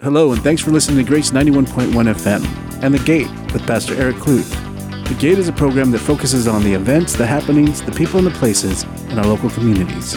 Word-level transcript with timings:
Hello, 0.00 0.30
and 0.30 0.40
thanks 0.44 0.62
for 0.62 0.70
listening 0.70 0.98
to 0.98 1.02
Grace 1.02 1.32
91.1 1.32 1.90
FM 1.90 2.84
and 2.84 2.94
The 2.94 3.00
Gate 3.00 3.28
with 3.52 3.66
Pastor 3.66 3.96
Eric 3.96 4.14
Cluth. 4.18 4.48
The 5.08 5.16
Gate 5.18 5.40
is 5.40 5.48
a 5.48 5.52
program 5.52 5.90
that 5.90 5.98
focuses 5.98 6.46
on 6.46 6.62
the 6.62 6.72
events, 6.72 7.16
the 7.16 7.26
happenings, 7.26 7.82
the 7.82 7.90
people, 7.90 8.18
and 8.18 8.26
the 8.28 8.38
places 8.38 8.84
in 9.10 9.18
our 9.18 9.26
local 9.26 9.50
communities. 9.50 10.14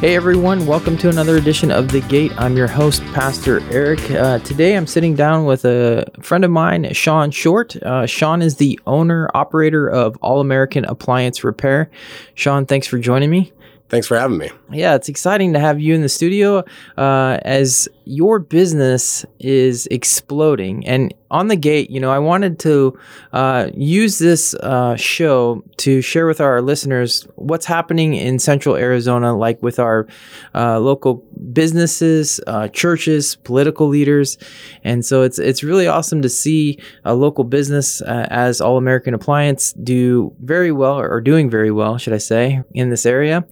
Hey 0.00 0.16
everyone, 0.16 0.66
welcome 0.66 0.96
to 0.96 1.10
another 1.10 1.36
edition 1.36 1.70
of 1.70 1.88
The 1.92 2.00
Gate. 2.00 2.32
I'm 2.38 2.56
your 2.56 2.68
host, 2.68 3.04
Pastor 3.12 3.60
Eric. 3.70 4.10
Uh, 4.10 4.38
today 4.38 4.78
I'm 4.78 4.86
sitting 4.86 5.14
down 5.14 5.44
with 5.44 5.66
a 5.66 6.06
friend 6.22 6.42
of 6.42 6.50
mine, 6.50 6.90
Sean 6.94 7.30
Short. 7.30 7.76
Uh, 7.76 8.06
Sean 8.06 8.40
is 8.40 8.56
the 8.56 8.80
owner, 8.86 9.28
operator 9.34 9.90
of 9.90 10.16
All 10.22 10.40
American 10.40 10.86
Appliance 10.86 11.44
Repair. 11.44 11.90
Sean, 12.32 12.64
thanks 12.64 12.86
for 12.86 12.98
joining 12.98 13.28
me. 13.28 13.52
Thanks 13.88 14.06
for 14.06 14.18
having 14.18 14.36
me. 14.36 14.50
Yeah, 14.70 14.94
it's 14.94 15.08
exciting 15.08 15.54
to 15.54 15.58
have 15.58 15.80
you 15.80 15.94
in 15.94 16.02
the 16.02 16.10
studio 16.10 16.62
uh, 16.98 17.38
as 17.42 17.88
your 18.04 18.38
business 18.38 19.24
is 19.38 19.86
exploding. 19.90 20.86
And 20.86 21.14
on 21.30 21.48
the 21.48 21.56
gate, 21.56 21.90
you 21.90 22.00
know, 22.00 22.10
I 22.10 22.18
wanted 22.18 22.58
to 22.60 22.98
uh, 23.32 23.68
use 23.74 24.18
this 24.18 24.54
uh, 24.54 24.96
show 24.96 25.62
to 25.78 26.00
share 26.00 26.26
with 26.26 26.40
our 26.40 26.62
listeners 26.62 27.26
what's 27.34 27.66
happening 27.66 28.14
in 28.14 28.38
Central 28.38 28.76
Arizona, 28.76 29.36
like 29.36 29.62
with 29.62 29.78
our 29.78 30.06
uh, 30.54 30.78
local 30.80 31.24
businesses, 31.52 32.40
uh, 32.46 32.68
churches, 32.68 33.36
political 33.36 33.88
leaders, 33.88 34.38
and 34.84 35.04
so 35.04 35.22
it's 35.22 35.38
it's 35.38 35.62
really 35.62 35.86
awesome 35.86 36.22
to 36.22 36.28
see 36.28 36.78
a 37.04 37.14
local 37.14 37.44
business 37.44 38.00
uh, 38.02 38.26
as 38.30 38.60
All 38.60 38.78
American 38.78 39.12
Appliance 39.12 39.74
do 39.74 40.34
very 40.40 40.72
well 40.72 40.98
or 40.98 41.20
doing 41.20 41.50
very 41.50 41.70
well, 41.70 41.98
should 41.98 42.14
I 42.14 42.18
say, 42.18 42.62
in 42.72 42.88
this 42.88 43.04
area. 43.04 43.46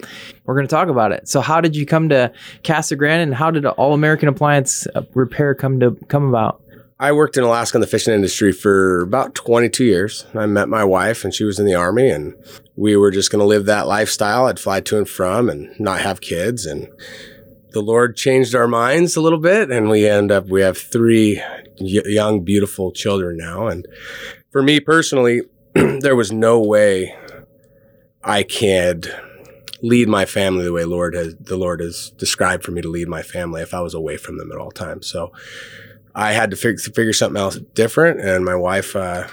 We're 0.44 0.54
going 0.54 0.66
to 0.66 0.74
talk 0.74 0.88
about 0.88 1.12
it. 1.12 1.28
So, 1.28 1.40
how 1.40 1.60
did 1.60 1.76
you 1.76 1.84
come 1.84 2.08
to 2.08 2.32
Casa 2.64 2.96
Grande, 2.96 3.22
and 3.22 3.34
how 3.34 3.50
did 3.50 3.66
All 3.66 3.92
American 3.92 4.28
Appliance 4.28 4.86
Repair 5.12 5.54
come 5.54 5.78
to 5.80 5.92
come 6.08 6.28
about? 6.28 6.62
I 6.98 7.12
worked 7.12 7.36
in 7.36 7.44
Alaska 7.44 7.76
in 7.76 7.82
the 7.82 7.86
fishing 7.86 8.14
industry 8.14 8.52
for 8.52 9.02
about 9.02 9.34
22 9.34 9.84
years. 9.84 10.24
I 10.34 10.46
met 10.46 10.70
my 10.70 10.82
wife 10.82 11.24
and 11.24 11.34
she 11.34 11.44
was 11.44 11.58
in 11.58 11.66
the 11.66 11.74
army 11.74 12.08
and 12.08 12.34
we 12.74 12.96
were 12.96 13.10
just 13.10 13.30
going 13.30 13.40
to 13.40 13.46
live 13.46 13.66
that 13.66 13.86
lifestyle. 13.86 14.46
I'd 14.46 14.58
fly 14.58 14.80
to 14.80 14.96
and 14.96 15.08
from 15.08 15.50
and 15.50 15.78
not 15.78 16.00
have 16.00 16.22
kids. 16.22 16.64
And 16.64 16.88
the 17.72 17.82
Lord 17.82 18.16
changed 18.16 18.54
our 18.54 18.66
minds 18.66 19.14
a 19.14 19.20
little 19.20 19.38
bit 19.38 19.70
and 19.70 19.90
we 19.90 20.08
end 20.08 20.32
up, 20.32 20.46
we 20.46 20.62
have 20.62 20.78
three 20.78 21.42
young, 21.78 22.42
beautiful 22.42 22.92
children 22.92 23.36
now. 23.36 23.66
And 23.66 23.86
for 24.50 24.62
me 24.62 24.80
personally, 24.80 25.42
there 25.74 26.16
was 26.16 26.32
no 26.32 26.58
way 26.62 27.14
I 28.24 28.42
could 28.42 29.14
lead 29.82 30.08
my 30.08 30.24
family 30.24 30.64
the 30.64 30.72
way 30.72 30.86
Lord 30.86 31.14
has, 31.14 31.36
the 31.38 31.58
Lord 31.58 31.80
has 31.80 32.10
described 32.16 32.64
for 32.64 32.70
me 32.70 32.80
to 32.80 32.88
lead 32.88 33.06
my 33.06 33.20
family 33.20 33.60
if 33.60 33.74
I 33.74 33.80
was 33.80 33.92
away 33.92 34.16
from 34.16 34.38
them 34.38 34.50
at 34.50 34.56
all 34.56 34.70
times. 34.70 35.06
So, 35.06 35.32
I 36.16 36.32
had 36.32 36.50
to 36.50 36.56
fig- 36.56 36.80
figure 36.80 37.12
something 37.12 37.40
else 37.40 37.58
different, 37.74 38.20
and 38.20 38.42
my 38.42 38.56
wife 38.56 38.96
uh, 38.96 39.28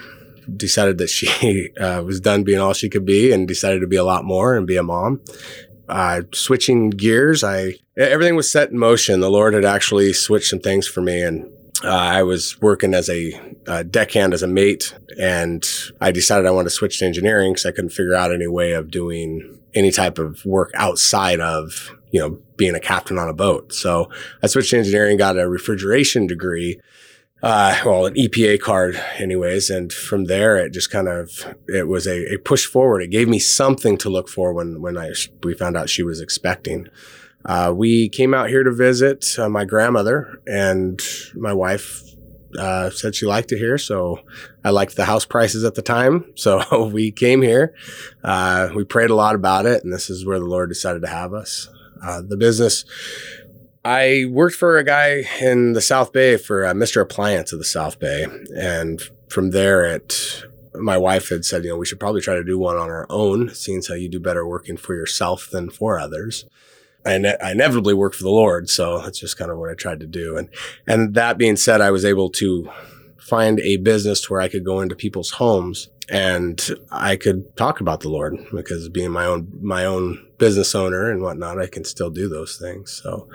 decided 0.56 0.98
that 0.98 1.10
she 1.10 1.70
uh, 1.80 2.04
was 2.04 2.20
done 2.20 2.44
being 2.44 2.60
all 2.60 2.74
she 2.74 2.90
could 2.90 3.06
be, 3.06 3.32
and 3.32 3.48
decided 3.48 3.80
to 3.80 3.88
be 3.88 3.96
a 3.96 4.04
lot 4.04 4.26
more 4.26 4.56
and 4.56 4.68
be 4.68 4.76
a 4.76 4.84
mom. 4.84 5.22
Uh, 5.88 6.22
switching 6.34 6.90
gears, 6.90 7.44
I 7.44 7.76
everything 7.98 8.36
was 8.36 8.52
set 8.52 8.72
in 8.72 8.78
motion. 8.78 9.22
The 9.22 9.32
Lord 9.32 9.54
had 9.54 9.66
actually 9.66 10.12
switched 10.12 10.50
some 10.50 10.60
things 10.60 10.86
for 10.86 11.02
me, 11.02 11.22
and 11.22 11.50
uh, 11.84 11.90
I 11.90 12.24
was 12.24 12.60
working 12.62 12.94
as 12.94 13.10
a 13.10 13.34
uh, 13.66 13.84
deckhand 13.84 14.34
as 14.34 14.44
a 14.44 14.48
mate, 14.48 14.94
and 15.18 15.64
I 16.02 16.12
decided 16.12 16.46
I 16.46 16.52
wanted 16.52 16.70
to 16.70 16.76
switch 16.76 17.00
to 17.00 17.06
engineering 17.06 17.54
because 17.54 17.66
I 17.66 17.72
couldn't 17.72 17.92
figure 17.92 18.14
out 18.14 18.34
any 18.34 18.48
way 18.48 18.74
of 18.74 18.92
doing 18.92 19.60
any 19.74 19.92
type 19.92 20.20
of 20.20 20.46
work 20.46 20.72
outside 20.76 21.40
of 21.40 21.96
you 22.14 22.20
know 22.22 22.40
being 22.56 22.76
a 22.76 22.80
captain 22.80 23.18
on 23.18 23.28
a 23.28 23.34
boat. 23.34 23.74
So 23.74 24.10
I 24.42 24.48
switched 24.48 24.70
to 24.70 24.78
engineering, 24.78 25.18
got 25.18 25.38
a 25.38 25.50
refrigeration 25.50 26.28
degree, 26.28 26.80
uh, 27.42 27.78
well, 27.86 28.06
an 28.06 28.14
EPA 28.14 28.62
card, 28.62 28.96
anyways. 29.18 29.70
And 29.70 29.92
from 29.92 30.26
there, 30.26 30.56
it 30.56 30.72
just 30.72 30.90
kind 30.90 31.10
of 31.10 31.54
it 31.68 31.90
was 31.90 32.08
a, 32.08 32.34
a 32.34 32.38
push 32.38 32.66
forward. 32.66 33.02
It 33.02 33.10
gave 33.10 33.28
me 33.28 33.40
something 33.40 33.98
to 33.98 34.10
look 34.10 34.30
for 34.30 34.54
when 34.54 34.82
when 34.82 34.98
I 34.98 35.12
we 35.44 35.54
found 35.54 35.76
out 35.76 35.90
she 35.90 36.04
was 36.04 36.22
expecting. 36.22 36.88
Uh, 37.44 37.74
we 37.76 38.08
came 38.08 38.34
out 38.34 38.48
here 38.48 38.64
to 38.64 38.72
visit 38.72 39.26
uh, 39.38 39.50
my 39.50 39.66
grandmother, 39.66 40.40
and 40.48 41.02
my 41.36 41.52
wife 41.52 42.02
uh, 42.58 42.90
said 42.92 43.16
she 43.16 43.26
liked 43.26 43.52
it 43.52 43.58
here. 43.58 43.78
So 43.78 44.20
I 44.64 44.70
liked 44.70 44.96
the 44.96 45.04
house 45.04 45.26
prices 45.26 45.66
at 45.66 45.76
the 45.76 45.82
time. 45.82 46.26
So 46.36 46.88
we 46.88 47.12
came 47.12 47.42
here. 47.42 47.74
Uh, 48.24 48.70
we 48.76 48.84
prayed 48.84 49.10
a 49.10 49.16
lot 49.16 49.36
about 49.36 49.66
it, 49.66 49.84
and 49.84 49.92
this 49.92 50.10
is 50.10 50.26
where 50.26 50.40
the 50.40 50.46
Lord 50.46 50.70
decided 50.70 51.02
to 51.02 51.08
have 51.08 51.34
us. 51.34 51.70
Uh, 52.04 52.22
the 52.22 52.38
business, 52.38 52.86
I 53.86 54.26
worked 54.30 54.56
for 54.56 54.78
a 54.78 54.84
guy 54.84 55.24
in 55.42 55.74
the 55.74 55.82
South 55.82 56.14
Bay 56.14 56.38
for 56.38 56.66
uh, 56.66 56.74
Mr. 56.74 57.02
Appliance 57.02 57.54
of 57.54 57.60
the 57.60 57.66
South 57.66 58.00
Bay. 58.00 58.26
And 58.56 59.02
from 59.30 59.52
there, 59.52 59.84
it, 59.86 60.44
my 60.76 60.98
wife 60.98 61.30
had 61.30 61.46
said, 61.46 61.64
you 61.64 61.70
know, 61.70 61.78
we 61.78 61.86
should 61.86 62.00
probably 62.00 62.22
try 62.22 62.36
to 62.36 62.44
do 62.44 62.58
one 62.58 62.78
on 62.78 62.90
our 62.90 63.08
own, 63.10 63.50
seeing 63.50 63.82
how 63.88 63.96
you 63.96 64.10
do 64.10 64.20
better 64.20 64.48
working 64.48 64.78
for 64.78 64.96
yourself 64.96 65.50
than 65.52 65.70
for 65.70 66.00
others. 66.00 66.46
I, 67.06 67.18
ne- 67.18 67.38
I 67.44 67.52
inevitably 67.52 67.94
worked 67.94 68.16
for 68.16 68.24
the 68.24 68.30
Lord, 68.30 68.70
so 68.70 69.02
that's 69.02 69.20
just 69.20 69.38
kind 69.38 69.52
of 69.52 69.58
what 69.58 69.70
I 69.70 69.74
tried 69.74 70.00
to 70.00 70.08
do. 70.08 70.38
And 70.38 70.50
and 70.88 71.14
that 71.16 71.38
being 71.38 71.58
said, 71.58 71.82
I 71.82 71.92
was 71.92 72.06
able 72.06 72.30
to 72.32 72.70
find 73.20 73.60
a 73.60 73.78
business 73.78 74.30
where 74.30 74.40
I 74.40 74.48
could 74.48 74.64
go 74.64 74.80
into 74.80 74.96
people's 74.96 75.32
homes 75.32 75.90
and 76.10 76.62
I 76.92 77.16
could 77.16 77.56
talk 77.56 77.80
about 77.80 78.02
the 78.02 78.10
Lord 78.10 78.38
because 78.54 78.90
being 78.90 79.12
my 79.12 79.26
own 79.26 79.52
my 79.62 79.86
own 79.86 80.26
business 80.38 80.76
owner 80.76 81.10
and 81.10 81.22
whatnot, 81.22 81.60
I 81.60 81.68
can 81.68 81.86
still 81.86 82.10
do 82.10 82.28
those 82.28 82.58
things. 82.58 82.92
So 82.92 83.30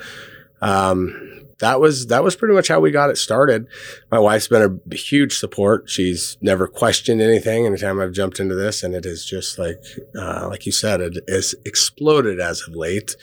um, 0.60 1.46
that 1.58 1.80
was 1.80 2.06
that 2.06 2.22
was 2.22 2.36
pretty 2.36 2.54
much 2.54 2.68
how 2.68 2.80
we 2.80 2.90
got 2.90 3.10
it 3.10 3.16
started. 3.16 3.66
My 4.10 4.18
wife's 4.18 4.48
been 4.48 4.80
a 4.90 4.94
huge 4.94 5.36
support. 5.38 5.88
She's 5.88 6.36
never 6.40 6.66
questioned 6.68 7.20
anything 7.20 7.66
anytime 7.66 8.00
I've 8.00 8.12
jumped 8.12 8.40
into 8.40 8.54
this, 8.54 8.82
and 8.82 8.94
it 8.94 9.06
is 9.06 9.24
just 9.24 9.58
like 9.58 9.82
uh, 10.16 10.48
like 10.48 10.66
you 10.66 10.72
said, 10.72 11.00
it 11.00 11.18
has 11.28 11.54
exploded 11.64 12.40
as 12.40 12.62
of 12.66 12.74
late. 12.74 13.16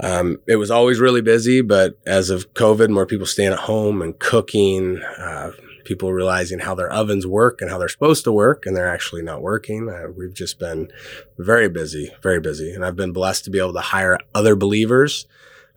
Um, 0.00 0.38
it 0.46 0.56
was 0.56 0.70
always 0.70 0.98
really 0.98 1.20
busy, 1.20 1.60
but 1.60 1.98
as 2.06 2.30
of 2.30 2.54
COVID, 2.54 2.88
more 2.90 3.06
people 3.06 3.26
staying 3.26 3.52
at 3.52 3.60
home 3.60 4.02
and 4.02 4.18
cooking. 4.18 5.00
Uh, 5.18 5.52
people 5.84 6.12
realizing 6.12 6.60
how 6.60 6.74
their 6.74 6.92
ovens 6.92 7.26
work 7.26 7.60
and 7.60 7.70
how 7.70 7.78
they're 7.78 7.88
supposed 7.88 8.24
to 8.24 8.32
work, 8.32 8.66
and 8.66 8.76
they're 8.76 8.88
actually 8.88 9.22
not 9.22 9.42
working. 9.42 9.88
Uh, 9.88 10.08
we've 10.16 10.34
just 10.34 10.58
been 10.58 10.90
very 11.38 11.68
busy, 11.68 12.12
very 12.22 12.40
busy, 12.40 12.72
and 12.72 12.84
I've 12.84 12.96
been 12.96 13.12
blessed 13.12 13.44
to 13.44 13.50
be 13.50 13.58
able 13.58 13.74
to 13.74 13.80
hire 13.80 14.18
other 14.34 14.56
believers 14.56 15.26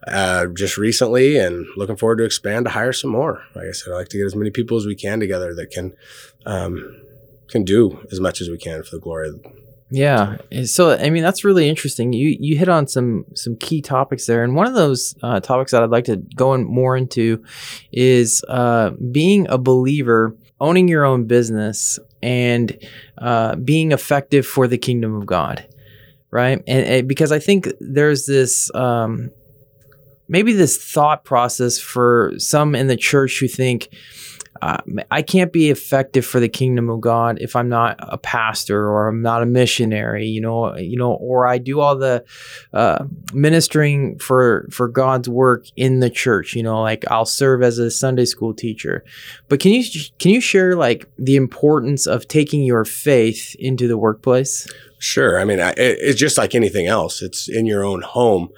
uh, 0.06 0.46
just 0.46 0.76
recently 0.76 1.36
and 1.36 1.66
looking 1.76 1.96
forward 1.96 2.18
to 2.18 2.24
expand 2.24 2.66
to 2.66 2.70
hire 2.70 2.92
some 2.92 3.10
more. 3.10 3.42
Like 3.54 3.66
I 3.68 3.72
said, 3.72 3.92
I 3.92 3.96
like 3.96 4.08
to 4.10 4.18
get 4.18 4.26
as 4.26 4.36
many 4.36 4.50
people 4.50 4.76
as 4.76 4.86
we 4.86 4.94
can 4.94 5.20
together 5.20 5.54
that 5.54 5.70
can 5.70 5.94
um, 6.44 7.02
can 7.48 7.64
do 7.64 8.06
as 8.10 8.20
much 8.20 8.40
as 8.40 8.48
we 8.48 8.58
can 8.58 8.82
for 8.82 8.96
the 8.96 9.00
glory 9.00 9.28
of 9.28 9.40
yeah. 9.90 10.36
So 10.64 10.92
I 10.92 11.10
mean 11.10 11.22
that's 11.22 11.44
really 11.44 11.68
interesting. 11.68 12.12
You 12.12 12.36
you 12.40 12.56
hit 12.56 12.68
on 12.68 12.88
some 12.88 13.24
some 13.34 13.56
key 13.56 13.80
topics 13.80 14.26
there, 14.26 14.42
and 14.42 14.54
one 14.54 14.66
of 14.66 14.74
those 14.74 15.14
uh, 15.22 15.40
topics 15.40 15.72
that 15.72 15.82
I'd 15.82 15.90
like 15.90 16.04
to 16.04 16.16
go 16.16 16.54
in 16.54 16.64
more 16.64 16.96
into 16.96 17.44
is 17.92 18.44
uh, 18.48 18.90
being 19.12 19.46
a 19.48 19.58
believer, 19.58 20.34
owning 20.60 20.88
your 20.88 21.04
own 21.04 21.26
business, 21.26 22.00
and 22.20 22.76
uh, 23.18 23.54
being 23.56 23.92
effective 23.92 24.44
for 24.44 24.66
the 24.66 24.78
kingdom 24.78 25.14
of 25.14 25.24
God, 25.24 25.64
right? 26.32 26.58
And, 26.66 26.86
and 26.86 27.08
because 27.08 27.30
I 27.30 27.38
think 27.38 27.68
there's 27.80 28.26
this. 28.26 28.74
Um, 28.74 29.30
maybe 30.28 30.52
this 30.52 30.76
thought 30.76 31.22
process 31.22 31.78
for 31.78 32.32
some 32.36 32.74
in 32.74 32.88
the 32.88 32.96
church 32.96 33.38
who 33.38 33.46
think 33.46 33.88
uh, 34.62 34.78
I 35.10 35.22
can't 35.22 35.52
be 35.52 35.70
effective 35.70 36.24
for 36.24 36.40
the 36.40 36.48
kingdom 36.48 36.88
of 36.90 37.00
God 37.00 37.38
if 37.40 37.56
I'm 37.56 37.68
not 37.68 37.96
a 37.98 38.18
pastor 38.18 38.88
or 38.88 39.08
I'm 39.08 39.22
not 39.22 39.42
a 39.42 39.46
missionary, 39.46 40.26
you 40.26 40.40
know, 40.40 40.76
you 40.76 40.96
know, 40.96 41.12
or 41.12 41.46
I 41.46 41.58
do 41.58 41.80
all 41.80 41.96
the 41.96 42.24
uh, 42.72 43.04
ministering 43.32 44.18
for 44.18 44.66
for 44.70 44.88
God's 44.88 45.28
work 45.28 45.66
in 45.76 46.00
the 46.00 46.10
church, 46.10 46.54
you 46.54 46.62
know, 46.62 46.80
like 46.82 47.04
I'll 47.10 47.24
serve 47.24 47.62
as 47.62 47.78
a 47.78 47.90
Sunday 47.90 48.24
school 48.24 48.54
teacher. 48.54 49.04
But 49.48 49.60
can 49.60 49.72
you 49.72 49.84
can 50.18 50.30
you 50.30 50.40
share 50.40 50.76
like 50.76 51.08
the 51.18 51.36
importance 51.36 52.06
of 52.06 52.28
taking 52.28 52.62
your 52.62 52.84
faith 52.84 53.54
into 53.58 53.88
the 53.88 53.98
workplace? 53.98 54.66
Sure. 54.98 55.38
I 55.38 55.44
mean, 55.44 55.58
it's 55.60 56.18
just 56.18 56.38
like 56.38 56.54
anything 56.54 56.86
else. 56.86 57.20
It's 57.20 57.48
in 57.48 57.66
your 57.66 57.84
own 57.84 58.02
home. 58.02 58.48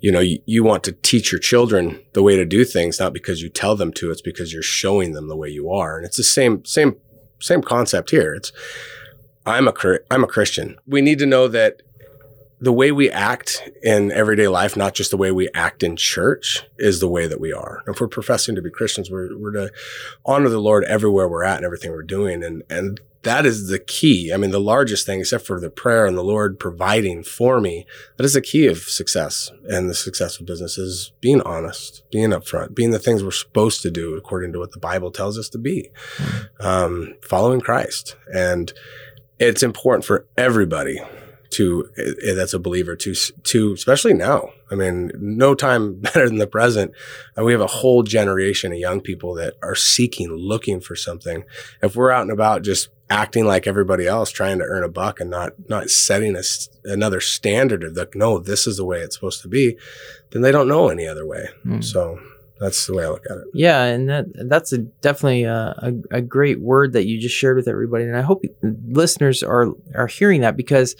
You 0.00 0.12
know, 0.12 0.20
you, 0.20 0.40
you, 0.44 0.62
want 0.62 0.84
to 0.84 0.92
teach 0.92 1.32
your 1.32 1.40
children 1.40 2.00
the 2.12 2.22
way 2.22 2.36
to 2.36 2.44
do 2.44 2.64
things, 2.64 3.00
not 3.00 3.12
because 3.12 3.42
you 3.42 3.48
tell 3.48 3.74
them 3.74 3.92
to. 3.94 4.10
It's 4.10 4.20
because 4.20 4.52
you're 4.52 4.62
showing 4.62 5.12
them 5.12 5.28
the 5.28 5.36
way 5.36 5.48
you 5.48 5.70
are. 5.70 5.96
And 5.96 6.06
it's 6.06 6.18
the 6.18 6.22
same, 6.22 6.64
same, 6.64 6.96
same 7.40 7.62
concept 7.62 8.10
here. 8.10 8.34
It's, 8.34 8.52
I'm 9.46 9.66
a, 9.66 9.72
I'm 10.10 10.24
a 10.24 10.28
Christian. 10.28 10.76
We 10.86 11.00
need 11.00 11.18
to 11.20 11.26
know 11.26 11.48
that 11.48 11.82
the 12.60 12.72
way 12.72 12.90
we 12.90 13.10
act 13.10 13.62
in 13.82 14.10
everyday 14.10 14.48
life, 14.48 14.76
not 14.76 14.94
just 14.94 15.10
the 15.10 15.16
way 15.16 15.30
we 15.30 15.48
act 15.54 15.82
in 15.82 15.96
church, 15.96 16.64
is 16.78 17.00
the 17.00 17.08
way 17.08 17.26
that 17.26 17.40
we 17.40 17.52
are. 17.52 17.82
If 17.86 18.00
we're 18.00 18.08
professing 18.08 18.54
to 18.56 18.62
be 18.62 18.70
Christians, 18.70 19.10
we're, 19.10 19.36
we're 19.36 19.52
to 19.52 19.72
honor 20.24 20.48
the 20.48 20.60
Lord 20.60 20.84
everywhere 20.84 21.28
we're 21.28 21.44
at 21.44 21.56
and 21.56 21.64
everything 21.64 21.92
we're 21.92 22.02
doing. 22.02 22.42
And, 22.42 22.64
and 22.68 23.00
that 23.22 23.46
is 23.46 23.68
the 23.68 23.78
key. 23.78 24.32
I 24.32 24.36
mean, 24.36 24.50
the 24.50 24.60
largest 24.60 25.06
thing, 25.06 25.20
except 25.20 25.46
for 25.46 25.60
the 25.60 25.70
prayer 25.70 26.06
and 26.06 26.16
the 26.16 26.24
Lord 26.24 26.58
providing 26.58 27.22
for 27.22 27.60
me, 27.60 27.86
that 28.16 28.24
is 28.24 28.34
the 28.34 28.40
key 28.40 28.66
of 28.66 28.78
success 28.78 29.50
and 29.68 29.88
the 29.88 29.94
success 29.94 30.38
of 30.38 30.46
business 30.46 30.78
is 30.78 31.12
being 31.20 31.40
honest, 31.42 32.02
being 32.10 32.30
upfront, 32.30 32.74
being 32.74 32.90
the 32.90 32.98
things 32.98 33.22
we're 33.22 33.30
supposed 33.30 33.82
to 33.82 33.90
do 33.90 34.16
according 34.16 34.52
to 34.52 34.58
what 34.58 34.72
the 34.72 34.78
Bible 34.78 35.10
tells 35.10 35.38
us 35.38 35.48
to 35.50 35.58
be, 35.58 35.90
um, 36.60 37.14
following 37.22 37.60
Christ. 37.60 38.16
And 38.32 38.72
it's 39.38 39.62
important 39.62 40.04
for 40.04 40.26
everybody 40.36 41.00
to 41.50 41.88
uh, 41.98 42.34
that's 42.34 42.54
a 42.54 42.58
believer 42.58 42.96
to 42.96 43.14
to 43.14 43.72
especially 43.72 44.14
now. 44.14 44.50
I 44.70 44.74
mean, 44.74 45.10
no 45.18 45.54
time 45.54 45.94
better 46.00 46.26
than 46.26 46.38
the 46.38 46.46
present. 46.46 46.92
And 47.36 47.46
we 47.46 47.52
have 47.52 47.60
a 47.60 47.66
whole 47.66 48.02
generation 48.02 48.72
of 48.72 48.78
young 48.78 49.00
people 49.00 49.34
that 49.34 49.54
are 49.62 49.74
seeking, 49.74 50.30
looking 50.30 50.80
for 50.80 50.96
something. 50.96 51.44
If 51.82 51.96
we're 51.96 52.10
out 52.10 52.22
and 52.22 52.30
about 52.30 52.62
just 52.62 52.90
acting 53.10 53.46
like 53.46 53.66
everybody 53.66 54.06
else, 54.06 54.30
trying 54.30 54.58
to 54.58 54.64
earn 54.64 54.84
a 54.84 54.88
buck 54.88 55.20
and 55.20 55.30
not 55.30 55.52
not 55.68 55.90
setting 55.90 56.36
a, 56.36 56.42
another 56.84 57.20
standard 57.20 57.82
of 57.82 57.96
like, 57.96 58.14
no, 58.14 58.38
this 58.38 58.66
is 58.66 58.76
the 58.76 58.84
way 58.84 59.00
it's 59.00 59.14
supposed 59.16 59.42
to 59.42 59.48
be, 59.48 59.76
then 60.30 60.42
they 60.42 60.52
don't 60.52 60.68
know 60.68 60.88
any 60.88 61.06
other 61.06 61.26
way. 61.26 61.48
Mm. 61.64 61.82
So 61.82 62.20
that's 62.60 62.86
the 62.86 62.94
way 62.94 63.04
I 63.04 63.08
look 63.08 63.24
at 63.30 63.36
it. 63.36 63.44
Yeah, 63.54 63.84
and 63.84 64.08
that 64.08 64.26
that's 64.48 64.72
a, 64.72 64.78
definitely 64.78 65.44
a, 65.44 65.74
a, 66.10 66.16
a, 66.18 66.20
great 66.20 66.60
word 66.60 66.92
that 66.94 67.06
you 67.06 67.20
just 67.20 67.34
shared 67.34 67.56
with 67.56 67.68
everybody, 67.68 68.04
and 68.04 68.16
I 68.16 68.22
hope 68.22 68.42
listeners 68.62 69.42
are 69.42 69.68
are 69.94 70.08
hearing 70.08 70.40
that 70.40 70.56
because 70.56 70.96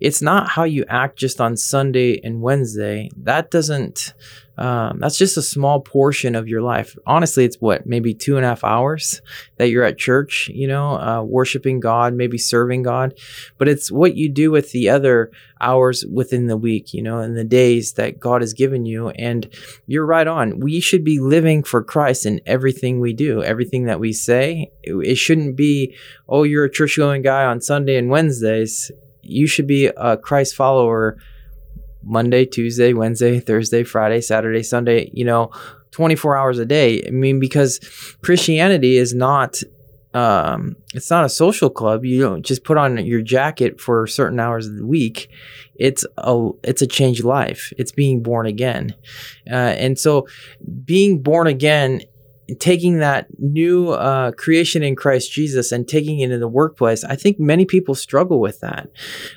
it's 0.00 0.20
not 0.20 0.48
how 0.48 0.64
you 0.64 0.84
act 0.88 1.18
just 1.18 1.40
on 1.40 1.56
Sunday 1.56 2.20
and 2.22 2.42
Wednesday. 2.42 3.10
That 3.16 3.50
doesn't 3.50 4.14
um, 4.58 4.98
that's 5.00 5.18
just 5.18 5.36
a 5.36 5.42
small 5.42 5.80
portion 5.80 6.34
of 6.34 6.48
your 6.48 6.62
life. 6.62 6.96
Honestly, 7.06 7.44
it's 7.44 7.60
what 7.60 7.86
maybe 7.86 8.14
two 8.14 8.36
and 8.36 8.44
a 8.44 8.48
half 8.48 8.64
hours 8.64 9.20
that 9.56 9.68
you're 9.68 9.84
at 9.84 9.98
church, 9.98 10.50
you 10.52 10.66
know, 10.66 10.98
uh, 10.98 11.22
worshiping 11.22 11.80
God, 11.80 12.14
maybe 12.14 12.38
serving 12.38 12.82
God, 12.82 13.14
but 13.58 13.68
it's 13.68 13.90
what 13.90 14.16
you 14.16 14.28
do 14.28 14.50
with 14.50 14.72
the 14.72 14.88
other 14.88 15.30
hours 15.60 16.04
within 16.06 16.46
the 16.46 16.56
week, 16.56 16.94
you 16.94 17.02
know, 17.02 17.18
and 17.18 17.36
the 17.36 17.44
days 17.44 17.94
that 17.94 18.18
God 18.18 18.40
has 18.40 18.54
given 18.54 18.86
you. 18.86 19.10
And 19.10 19.48
you're 19.86 20.06
right 20.06 20.26
on. 20.26 20.60
We 20.60 20.80
should 20.80 21.04
be 21.04 21.18
living 21.18 21.62
for 21.62 21.82
Christ 21.82 22.24
in 22.26 22.40
everything 22.46 23.00
we 23.00 23.12
do, 23.12 23.42
everything 23.42 23.84
that 23.84 24.00
we 24.00 24.12
say. 24.12 24.70
It, 24.82 24.94
it 24.94 25.16
shouldn't 25.16 25.56
be, 25.56 25.94
oh, 26.28 26.44
you're 26.44 26.64
a 26.64 26.70
church 26.70 26.96
going 26.96 27.22
guy 27.22 27.44
on 27.44 27.60
Sunday 27.60 27.96
and 27.96 28.10
Wednesdays. 28.10 28.90
You 29.22 29.46
should 29.46 29.66
be 29.66 29.86
a 29.86 30.16
Christ 30.16 30.54
follower 30.54 31.18
Monday, 32.06 32.46
Tuesday, 32.46 32.92
Wednesday, 32.92 33.40
Thursday, 33.40 33.84
Friday, 33.84 34.20
Saturday, 34.20 34.62
Sunday, 34.62 35.10
you 35.12 35.24
know, 35.24 35.50
24 35.90 36.36
hours 36.36 36.58
a 36.58 36.64
day. 36.64 37.02
I 37.06 37.10
mean, 37.10 37.40
because 37.40 37.78
Christianity 38.22 38.96
is 38.96 39.14
not 39.14 39.62
um, 40.14 40.76
it's 40.94 41.10
not 41.10 41.26
a 41.26 41.28
social 41.28 41.68
club. 41.68 42.06
You 42.06 42.20
don't 42.20 42.44
just 42.44 42.64
put 42.64 42.78
on 42.78 43.04
your 43.04 43.20
jacket 43.20 43.78
for 43.78 44.06
certain 44.06 44.40
hours 44.40 44.66
of 44.66 44.76
the 44.76 44.86
week. 44.86 45.28
It's 45.74 46.06
a 46.16 46.50
it's 46.64 46.80
a 46.80 46.86
changed 46.86 47.22
life. 47.22 47.70
It's 47.76 47.92
being 47.92 48.22
born 48.22 48.46
again, 48.46 48.94
uh, 49.50 49.74
and 49.76 49.98
so 49.98 50.26
being 50.84 51.22
born 51.22 51.48
again 51.48 52.00
taking 52.58 52.98
that 52.98 53.26
new 53.38 53.90
uh, 53.90 54.30
creation 54.32 54.82
in 54.82 54.94
Christ 54.94 55.32
Jesus 55.32 55.72
and 55.72 55.86
taking 55.86 56.20
it 56.20 56.30
in 56.30 56.40
the 56.40 56.48
workplace, 56.48 57.02
I 57.04 57.16
think 57.16 57.40
many 57.40 57.64
people 57.64 57.94
struggle 57.94 58.40
with 58.40 58.60
that 58.60 58.88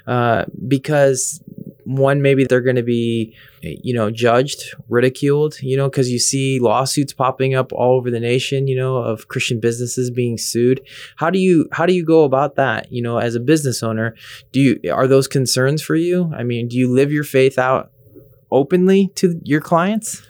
uh, 0.06 0.46
because 0.68 1.42
one 1.90 2.22
maybe 2.22 2.46
they're 2.46 2.62
going 2.62 2.76
to 2.76 2.84
be 2.84 3.36
you 3.62 3.94
know 3.94 4.12
judged 4.12 4.76
ridiculed 4.90 5.60
you 5.62 5.76
know 5.76 5.90
because 5.90 6.10
you 6.12 6.20
see 6.20 6.60
lawsuits 6.60 7.14
popping 7.14 7.56
up 7.56 7.74
all 7.74 7.98
over 7.98 8.12
the 8.12 8.20
nation 8.20 8.68
you 8.68 8.76
know 8.76 8.98
of 8.98 9.28
christian 9.28 9.60
businesses 9.60 10.12
being 10.12 10.38
sued. 10.38 10.82
How 11.16 11.30
do 11.30 11.40
you 11.40 11.68
how 11.72 11.86
do 11.86 11.94
you 11.94 12.06
go 12.06 12.24
about 12.24 12.56
that 12.56 12.92
you 12.92 13.02
know 13.02 13.18
as 13.18 13.34
a 13.36 13.40
business 13.40 13.82
owner? 13.82 14.16
Do 14.52 14.60
you 14.60 14.94
are 14.94 15.08
those 15.08 15.28
concerns 15.28 15.82
for 15.82 15.96
you? 15.96 16.32
I 16.36 16.44
mean 16.44 16.68
do 16.68 16.78
you 16.78 16.92
live 16.92 17.12
your 17.12 17.24
faith 17.24 17.58
out 17.58 17.92
openly 18.52 19.12
to 19.16 19.40
your 19.44 19.62
clients? 19.62 20.26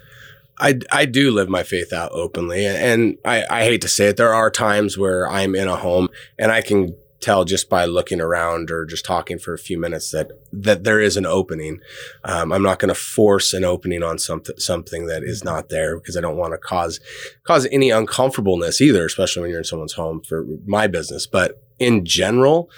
I, 0.58 0.78
I 0.92 1.06
do 1.06 1.30
live 1.30 1.48
my 1.48 1.62
faith 1.62 1.92
out 1.92 2.12
openly 2.12 2.66
and 2.66 3.16
I, 3.24 3.44
I 3.50 3.64
hate 3.64 3.80
to 3.82 3.88
say 3.88 4.08
it 4.08 4.18
there 4.18 4.34
are 4.34 4.50
times 4.50 4.98
where 4.98 5.26
i'm 5.26 5.54
in 5.54 5.68
a 5.68 5.76
home 5.76 6.10
and 6.38 6.52
i 6.52 6.60
can 6.60 6.94
tell 7.20 7.44
just 7.44 7.68
by 7.68 7.84
looking 7.84 8.20
around 8.20 8.70
or 8.70 8.84
just 8.84 9.04
talking 9.04 9.38
for 9.38 9.54
a 9.54 9.58
few 9.58 9.78
minutes 9.78 10.10
that 10.10 10.30
that 10.52 10.84
there 10.84 11.00
is 11.00 11.16
an 11.16 11.26
opening. 11.26 11.80
Um, 12.24 12.52
I'm 12.52 12.62
not 12.62 12.78
going 12.78 12.88
to 12.88 12.94
force 12.94 13.52
an 13.52 13.64
opening 13.64 14.02
on 14.02 14.18
something 14.18 14.58
something 14.58 15.06
that 15.06 15.22
is 15.22 15.44
not 15.44 15.68
there 15.68 15.96
because 15.96 16.16
I 16.16 16.20
don't 16.20 16.36
want 16.36 16.52
to 16.52 16.58
cause 16.58 17.00
cause 17.44 17.66
any 17.70 17.90
uncomfortableness 17.90 18.80
either, 18.80 19.04
especially 19.04 19.42
when 19.42 19.50
you're 19.50 19.60
in 19.60 19.64
someone's 19.64 19.94
home 19.94 20.22
for 20.22 20.46
my 20.66 20.86
business. 20.86 21.26
But 21.26 21.62
in 21.78 22.04
general, 22.04 22.70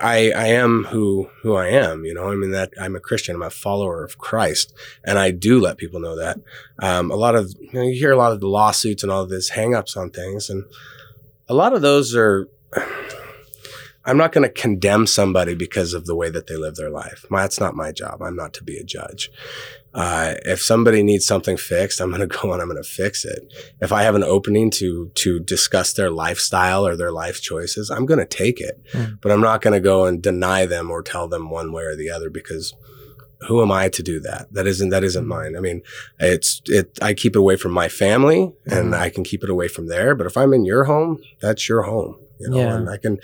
I, 0.00 0.32
I 0.32 0.46
am 0.48 0.84
who 0.84 1.28
who 1.42 1.54
I 1.54 1.68
am. 1.68 2.04
You 2.04 2.14
know, 2.14 2.30
I 2.30 2.34
mean 2.34 2.50
that 2.52 2.72
I'm 2.80 2.96
a 2.96 3.00
Christian. 3.00 3.36
I'm 3.36 3.42
a 3.42 3.50
follower 3.50 4.04
of 4.04 4.18
Christ, 4.18 4.74
and 5.04 5.18
I 5.18 5.30
do 5.30 5.60
let 5.60 5.76
people 5.76 6.00
know 6.00 6.16
that. 6.16 6.38
Um, 6.78 7.10
a 7.10 7.16
lot 7.16 7.34
of 7.34 7.54
you, 7.60 7.70
know, 7.72 7.82
you 7.82 7.94
hear 7.94 8.12
a 8.12 8.16
lot 8.16 8.32
of 8.32 8.40
the 8.40 8.48
lawsuits 8.48 9.02
and 9.02 9.10
all 9.10 9.22
of 9.22 9.30
this 9.30 9.50
hangups 9.50 9.96
on 9.96 10.10
things, 10.10 10.48
and 10.48 10.64
a 11.48 11.54
lot 11.54 11.72
of 11.72 11.82
those 11.82 12.14
are 12.14 12.48
I'm 14.04 14.16
not 14.16 14.32
going 14.32 14.42
to 14.42 14.52
condemn 14.52 15.06
somebody 15.06 15.54
because 15.54 15.94
of 15.94 16.06
the 16.06 16.16
way 16.16 16.28
that 16.30 16.46
they 16.46 16.56
live 16.56 16.74
their 16.74 16.90
life. 16.90 17.24
My, 17.30 17.42
that's 17.42 17.60
not 17.60 17.76
my 17.76 17.92
job. 17.92 18.20
I'm 18.20 18.36
not 18.36 18.52
to 18.54 18.64
be 18.64 18.76
a 18.76 18.84
judge. 18.84 19.30
Uh, 19.94 20.34
if 20.44 20.60
somebody 20.60 21.02
needs 21.02 21.26
something 21.26 21.56
fixed, 21.56 22.00
I'm 22.00 22.10
going 22.10 22.20
to 22.26 22.26
go 22.26 22.52
and 22.52 22.60
I'm 22.60 22.68
going 22.68 22.82
to 22.82 22.88
fix 22.88 23.24
it. 23.24 23.52
If 23.80 23.92
I 23.92 24.02
have 24.02 24.14
an 24.14 24.24
opening 24.24 24.70
to 24.72 25.10
to 25.14 25.40
discuss 25.40 25.92
their 25.92 26.10
lifestyle 26.10 26.86
or 26.86 26.96
their 26.96 27.12
life 27.12 27.40
choices, 27.40 27.90
I'm 27.90 28.06
going 28.06 28.20
to 28.20 28.26
take 28.26 28.60
it. 28.60 28.82
Mm. 28.92 29.20
But 29.20 29.32
I'm 29.32 29.40
not 29.40 29.62
going 29.62 29.74
to 29.74 29.80
go 29.80 30.06
and 30.06 30.22
deny 30.22 30.66
them 30.66 30.90
or 30.90 31.02
tell 31.02 31.28
them 31.28 31.50
one 31.50 31.72
way 31.72 31.84
or 31.84 31.94
the 31.94 32.10
other 32.10 32.30
because 32.30 32.74
who 33.48 33.60
am 33.60 33.72
I 33.72 33.88
to 33.90 34.02
do 34.02 34.20
that? 34.20 34.52
That 34.52 34.66
isn't 34.66 34.90
that 34.90 35.04
isn't 35.04 35.24
hmm. 35.24 35.28
mine. 35.28 35.56
I 35.56 35.60
mean, 35.60 35.82
it's 36.18 36.62
it. 36.66 36.98
I 37.02 37.14
keep 37.14 37.34
it 37.34 37.40
away 37.40 37.56
from 37.56 37.72
my 37.72 37.88
family, 37.88 38.52
and 38.66 38.92
mm. 38.92 38.96
I 38.96 39.10
can 39.10 39.24
keep 39.24 39.42
it 39.42 39.50
away 39.50 39.68
from 39.68 39.88
there. 39.88 40.14
But 40.14 40.26
if 40.26 40.36
I'm 40.36 40.52
in 40.52 40.64
your 40.64 40.84
home, 40.84 41.20
that's 41.40 41.68
your 41.68 41.82
home. 41.82 42.18
You 42.38 42.50
know, 42.50 42.58
yeah. 42.58 42.76
and 42.76 42.90
I 42.90 42.96
can 42.96 43.18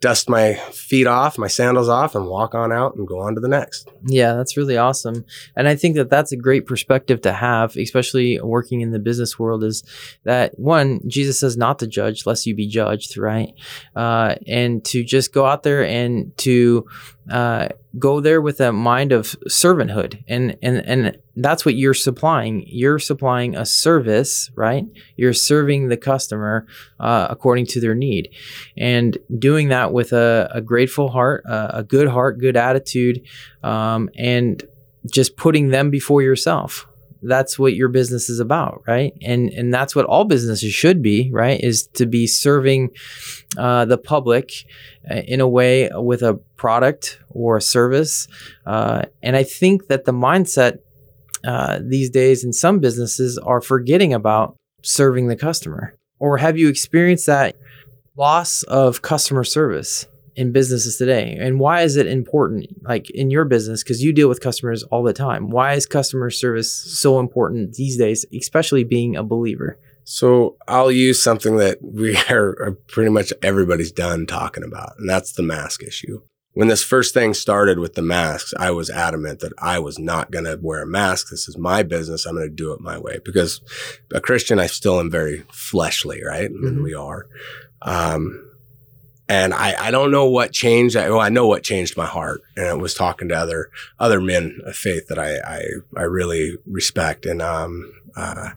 dust 0.00 0.28
my 0.28 0.54
feet 0.72 1.06
off, 1.06 1.38
my 1.38 1.48
sandals 1.48 1.88
off, 1.88 2.14
and 2.14 2.26
walk 2.26 2.54
on 2.54 2.72
out 2.72 2.94
and 2.94 3.06
go 3.06 3.18
on 3.20 3.34
to 3.34 3.40
the 3.40 3.48
next. 3.48 3.90
Yeah, 4.06 4.34
that's 4.34 4.56
really 4.56 4.76
awesome. 4.76 5.24
And 5.56 5.66
I 5.66 5.74
think 5.74 5.96
that 5.96 6.08
that's 6.08 6.30
a 6.30 6.36
great 6.36 6.66
perspective 6.66 7.20
to 7.22 7.32
have, 7.32 7.76
especially 7.76 8.40
working 8.40 8.80
in 8.80 8.92
the 8.92 9.00
business 9.00 9.38
world. 9.38 9.64
Is 9.64 9.82
that 10.24 10.58
one, 10.58 11.00
Jesus 11.08 11.40
says 11.40 11.56
not 11.56 11.80
to 11.80 11.86
judge 11.86 12.26
lest 12.26 12.46
you 12.46 12.54
be 12.54 12.68
judged, 12.68 13.16
right? 13.16 13.54
Uh, 13.96 14.36
and 14.46 14.84
to 14.86 15.02
just 15.02 15.32
go 15.32 15.44
out 15.44 15.64
there 15.64 15.84
and 15.84 16.36
to 16.38 16.86
uh, 17.30 17.68
go 17.98 18.20
there 18.20 18.40
with 18.40 18.60
a 18.60 18.72
mind 18.72 19.12
of 19.12 19.36
servanthood. 19.48 20.22
And 20.28 20.56
and 20.62 20.78
and 20.78 21.18
that's 21.36 21.64
what 21.64 21.76
you're 21.76 21.94
supplying. 21.94 22.64
You're 22.66 22.98
supplying 22.98 23.56
a 23.56 23.64
service 23.64 24.50
right? 24.56 24.84
You're 25.16 25.32
serving 25.32 25.88
the 25.88 25.96
customer 25.96 26.66
uh, 26.98 27.28
according 27.30 27.66
to 27.66 27.80
their 27.80 27.94
need. 27.94 28.30
And 28.76 29.16
doing 29.38 29.68
that 29.68 29.92
with 29.92 30.12
a, 30.12 30.50
a 30.52 30.60
grateful 30.60 31.10
heart 31.10 31.44
uh, 31.48 31.70
a 31.74 31.84
good 31.84 32.08
heart 32.08 32.38
good 32.38 32.56
attitude 32.56 33.22
um, 33.62 34.10
and 34.16 34.62
just 35.10 35.36
putting 35.36 35.68
them 35.68 35.90
before 35.90 36.22
yourself 36.22 36.87
that's 37.22 37.58
what 37.58 37.74
your 37.74 37.88
business 37.88 38.28
is 38.28 38.40
about 38.40 38.82
right? 38.86 39.12
And 39.22 39.50
and 39.50 39.72
that's 39.72 39.94
what 39.96 40.06
all 40.06 40.24
businesses 40.24 40.72
should 40.72 41.02
be 41.02 41.30
right 41.32 41.60
is 41.60 41.86
to 41.94 42.06
be 42.06 42.26
serving 42.26 42.90
uh, 43.56 43.84
the 43.84 43.98
public 43.98 44.52
uh, 45.10 45.16
in 45.26 45.40
a 45.40 45.48
way 45.48 45.90
with 45.94 46.22
a 46.22 46.34
product 46.56 47.20
or 47.30 47.56
a 47.56 47.62
service. 47.62 48.28
Uh, 48.66 49.02
and 49.22 49.36
i 49.36 49.42
think 49.42 49.88
that 49.88 50.04
the 50.04 50.12
mindset 50.12 50.78
uh, 51.44 51.78
these 51.82 52.10
days 52.10 52.44
in 52.44 52.52
some 52.52 52.80
businesses 52.80 53.38
are 53.38 53.60
forgetting 53.60 54.12
about 54.12 54.56
serving 54.82 55.28
the 55.28 55.36
customer. 55.36 55.94
Or 56.18 56.38
have 56.38 56.58
you 56.58 56.68
experienced 56.68 57.26
that 57.26 57.56
loss 58.16 58.64
of 58.64 59.02
customer 59.02 59.44
service 59.44 60.06
in 60.38 60.52
businesses 60.52 60.96
today? 60.96 61.36
And 61.38 61.58
why 61.58 61.82
is 61.82 61.96
it 61.96 62.06
important 62.06 62.66
like 62.84 63.10
in 63.10 63.28
your 63.28 63.44
business 63.44 63.82
because 63.82 64.02
you 64.02 64.12
deal 64.12 64.28
with 64.28 64.40
customers 64.40 64.84
all 64.84 65.02
the 65.02 65.12
time. 65.12 65.50
Why 65.50 65.74
is 65.74 65.84
customer 65.84 66.30
service 66.30 66.72
so 66.72 67.18
important 67.18 67.74
these 67.74 67.98
days 67.98 68.24
especially 68.32 68.84
being 68.84 69.16
a 69.16 69.24
believer? 69.24 69.78
So 70.04 70.56
i'll 70.68 70.92
use 70.92 71.20
something 71.22 71.56
that 71.56 71.78
we 71.82 72.16
are 72.30 72.78
pretty 72.86 73.10
much 73.10 73.32
everybody's 73.42 73.92
done 73.92 74.26
talking 74.26 74.62
about 74.62 74.92
and 74.98 75.08
that's 75.08 75.32
the 75.32 75.42
mask 75.42 75.82
issue. 75.82 76.22
When 76.52 76.68
this 76.68 76.82
first 76.82 77.14
thing 77.14 77.34
started 77.34 77.80
with 77.80 77.94
the 77.94 78.02
masks 78.02 78.54
i 78.60 78.70
was 78.70 78.90
adamant 78.90 79.40
that 79.40 79.52
i 79.58 79.80
was 79.80 79.98
not 79.98 80.30
going 80.30 80.44
to 80.44 80.56
wear 80.62 80.82
a 80.82 80.86
mask. 80.86 81.30
This 81.30 81.48
is 81.48 81.58
my 81.58 81.82
business. 81.82 82.26
I'm 82.26 82.36
going 82.36 82.48
to 82.48 82.54
do 82.54 82.72
it 82.72 82.80
my 82.80 82.96
way. 82.96 83.18
Because 83.24 83.60
a 84.14 84.20
christian 84.20 84.60
i 84.60 84.66
still 84.66 85.00
am 85.00 85.10
very 85.10 85.44
fleshly 85.52 86.22
right? 86.24 86.48
Mm-hmm. 86.48 86.66
and 86.68 86.82
we 86.84 86.94
are. 86.94 87.26
Um, 87.82 88.44
and 89.28 89.52
I, 89.52 89.74
I 89.78 89.90
don't 89.90 90.10
know 90.10 90.24
what 90.24 90.52
changed. 90.52 90.96
I, 90.96 91.10
well, 91.10 91.20
I 91.20 91.28
know 91.28 91.46
what 91.46 91.62
changed 91.62 91.96
my 91.96 92.06
heart, 92.06 92.40
and 92.56 92.66
it 92.66 92.78
was 92.78 92.94
talking 92.94 93.28
to 93.28 93.36
other 93.36 93.70
other 93.98 94.20
men 94.20 94.60
of 94.64 94.74
faith 94.74 95.08
that 95.08 95.18
I 95.18 95.36
I, 95.38 95.62
I 95.96 96.02
really 96.02 96.56
respect. 96.66 97.26
And 97.26 97.42
um, 97.42 97.92
uh, 98.16 98.50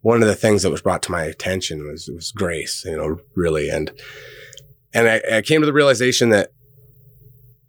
one 0.00 0.22
of 0.22 0.28
the 0.28 0.34
things 0.34 0.62
that 0.62 0.70
was 0.70 0.80
brought 0.80 1.02
to 1.04 1.12
my 1.12 1.24
attention 1.24 1.86
was 1.86 2.08
was 2.08 2.32
grace, 2.32 2.84
you 2.84 2.96
know, 2.96 3.20
really, 3.34 3.68
and 3.68 3.90
and 4.94 5.08
I, 5.08 5.22
I 5.36 5.42
came 5.42 5.60
to 5.60 5.66
the 5.66 5.72
realization 5.72 6.30
that 6.30 6.52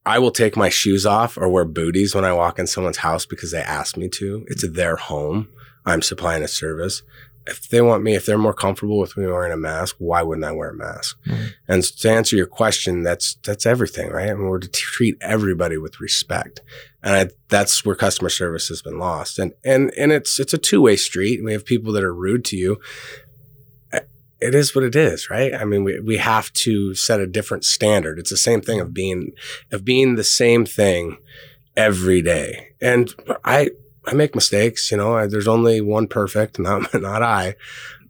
I 0.06 0.18
will 0.18 0.32
take 0.32 0.56
my 0.56 0.70
shoes 0.70 1.06
off 1.06 1.38
or 1.38 1.50
wear 1.50 1.66
booties 1.66 2.16
when 2.16 2.26
I 2.26 2.34
walk 2.34 2.58
in 2.58 2.66
someone's 2.66 2.98
house 2.98 3.26
because 3.26 3.52
they 3.52 3.62
asked 3.62 3.98
me 3.98 4.10
to. 4.10 4.46
It's 4.48 4.68
their 4.68 4.96
home. 4.96 5.50
I'm 5.86 6.02
supplying 6.02 6.44
a 6.44 6.48
service 6.48 7.04
if 7.48 7.70
they 7.70 7.82
want 7.82 8.04
me, 8.04 8.16
if 8.16 8.26
they're 8.26 8.38
more 8.38 8.54
comfortable 8.54 9.00
with 9.00 9.18
me 9.18 9.26
wearing 9.26 9.52
a 9.52 9.58
mask, 9.58 9.96
why 9.98 10.22
wouldn't 10.22 10.46
I 10.46 10.52
wear 10.52 10.70
a 10.70 10.76
mask? 10.76 11.18
Mm-hmm. 11.26 11.46
And 11.68 11.84
to 11.84 12.12
answer 12.12 12.36
your 12.36 12.46
question, 12.46 13.04
that's 13.04 13.36
that's 13.44 13.66
everything, 13.66 14.10
right? 14.10 14.30
I 14.30 14.34
mean, 14.34 14.48
we're 14.48 14.60
to 14.60 14.68
treat 14.68 15.18
everybody 15.22 15.78
with 15.78 16.00
respect, 16.00 16.62
and 17.02 17.16
I, 17.16 17.34
that's 17.50 17.84
where 17.84 17.96
customer 17.96 18.30
service 18.30 18.68
has 18.68 18.82
been 18.82 19.00
lost. 19.00 19.40
And 19.40 19.54
and 19.64 19.92
and 19.98 20.12
it's 20.12 20.40
it's 20.40 20.54
a 20.54 20.60
two 20.60 20.82
way 20.82 20.96
street. 20.96 21.44
We 21.44 21.54
have 21.54 21.66
people 21.66 21.92
that 21.94 22.04
are 22.04 22.14
rude 22.14 22.46
to 22.46 22.58
you. 22.58 22.80
It 24.40 24.56
is 24.56 24.74
what 24.74 24.84
it 24.84 24.96
is, 24.96 25.30
right? 25.30 25.54
I 25.54 25.66
mean, 25.66 25.84
we 25.84 26.00
we 26.00 26.18
have 26.18 26.54
to 26.54 26.94
set 26.94 27.20
a 27.20 27.28
different 27.28 27.66
standard. 27.66 28.20
It's 28.20 28.32
the 28.32 28.38
same 28.38 28.62
thing 28.62 28.80
of 28.80 28.94
being 28.94 29.32
of 29.72 29.84
being 29.84 30.16
the 30.16 30.24
same 30.24 30.66
thing 30.66 31.18
every 31.76 32.22
day. 32.22 32.74
And 32.82 33.14
I 33.44 33.72
I 34.06 34.14
make 34.14 34.36
mistakes. 34.36 34.92
You 34.92 34.98
know, 34.98 35.16
I, 35.16 35.28
there's 35.28 35.48
only 35.48 35.82
one 35.82 36.08
perfect, 36.08 36.60
not 36.60 36.94
not 36.94 37.24
I. 37.24 37.56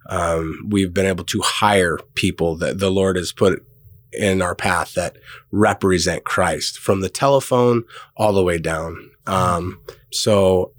Um, 0.09 0.67
we've 0.69 0.93
been 0.93 1.05
able 1.05 1.23
to 1.25 1.41
hire 1.41 1.97
people 2.15 2.55
that 2.57 2.79
the 2.79 2.89
Lord 2.89 3.15
has 3.15 3.31
put 3.31 3.65
in 4.11 4.41
our 4.41 4.55
path 4.55 4.93
that 4.95 5.15
represent 5.51 6.23
Christ 6.25 6.77
from 6.77 7.01
the 7.01 7.09
telephone 7.09 7.83
all 8.17 8.33
the 8.33 8.43
way 8.43 8.57
down. 8.57 9.11
Um, 9.25 9.79
so 10.11 10.73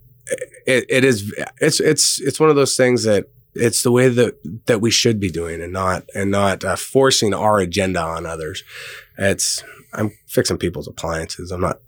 it, 0.66 0.84
it 0.88 1.04
is 1.04 1.34
it's 1.60 1.80
it's 1.80 2.20
it's 2.20 2.40
one 2.40 2.50
of 2.50 2.56
those 2.56 2.76
things 2.76 3.04
that 3.04 3.26
it's 3.54 3.82
the 3.82 3.92
way 3.92 4.08
that 4.08 4.66
that 4.66 4.80
we 4.80 4.90
should 4.90 5.20
be 5.20 5.30
doing 5.30 5.62
and 5.62 5.72
not 5.72 6.04
and 6.14 6.30
not 6.30 6.64
uh, 6.64 6.76
forcing 6.76 7.32
our 7.34 7.58
agenda 7.58 8.00
on 8.00 8.26
others. 8.26 8.64
It's 9.18 9.62
I'm 9.92 10.12
fixing 10.26 10.58
people's 10.58 10.88
appliances. 10.88 11.50
I'm 11.50 11.60
not 11.60 11.80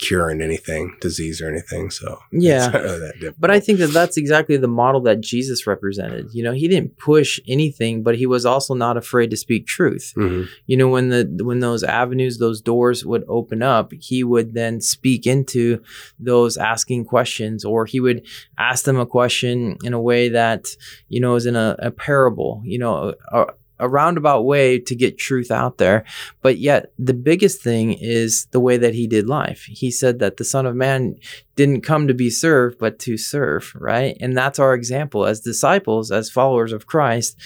curing 0.00 0.40
anything, 0.40 0.96
disease 1.00 1.40
or 1.40 1.48
anything. 1.48 1.90
So 1.90 2.18
yeah, 2.32 2.70
really 2.76 3.30
but 3.38 3.50
I 3.50 3.60
think 3.60 3.78
that 3.78 3.92
that's 3.92 4.16
exactly 4.16 4.56
the 4.56 4.68
model 4.68 5.00
that 5.02 5.20
Jesus 5.20 5.66
represented. 5.66 6.28
You 6.32 6.42
know, 6.42 6.52
he 6.52 6.68
didn't 6.68 6.98
push 6.98 7.38
anything, 7.46 8.02
but 8.02 8.16
he 8.16 8.26
was 8.26 8.46
also 8.46 8.74
not 8.74 8.96
afraid 8.96 9.30
to 9.30 9.36
speak 9.36 9.66
truth. 9.66 10.12
Mm-hmm. 10.16 10.50
You 10.66 10.76
know, 10.76 10.88
when 10.88 11.10
the 11.10 11.40
when 11.42 11.60
those 11.60 11.82
avenues, 11.82 12.38
those 12.38 12.60
doors 12.60 13.04
would 13.04 13.24
open 13.28 13.62
up, 13.62 13.92
he 13.92 14.24
would 14.24 14.54
then 14.54 14.80
speak 14.80 15.26
into 15.26 15.82
those 16.18 16.56
asking 16.56 17.04
questions, 17.04 17.64
or 17.64 17.84
he 17.84 18.00
would 18.00 18.26
ask 18.58 18.84
them 18.84 18.98
a 18.98 19.06
question 19.06 19.76
in 19.84 19.92
a 19.92 20.00
way 20.00 20.30
that 20.30 20.66
you 21.08 21.20
know 21.20 21.34
is 21.34 21.46
in 21.46 21.56
a, 21.56 21.76
a 21.78 21.90
parable. 21.90 22.62
You 22.64 22.78
know, 22.78 23.14
a, 23.32 23.46
a 23.80 23.88
roundabout 23.88 24.42
way 24.42 24.78
to 24.78 24.94
get 24.94 25.18
truth 25.18 25.50
out 25.50 25.78
there. 25.78 26.04
But 26.42 26.58
yet, 26.58 26.92
the 26.98 27.14
biggest 27.14 27.62
thing 27.62 27.94
is 27.94 28.46
the 28.52 28.60
way 28.60 28.76
that 28.76 28.94
he 28.94 29.06
did 29.06 29.28
life. 29.28 29.64
He 29.64 29.90
said 29.90 30.18
that 30.20 30.36
the 30.36 30.44
Son 30.44 30.66
of 30.66 30.76
Man 30.76 31.16
didn't 31.56 31.82
come 31.82 32.06
to 32.06 32.14
be 32.14 32.30
served, 32.30 32.78
but 32.78 32.98
to 33.00 33.16
serve, 33.16 33.72
right? 33.74 34.16
And 34.20 34.36
that's 34.36 34.58
our 34.58 34.74
example 34.74 35.26
as 35.26 35.40
disciples, 35.40 36.10
as 36.10 36.30
followers 36.30 36.72
of 36.72 36.86
Christ, 36.86 37.36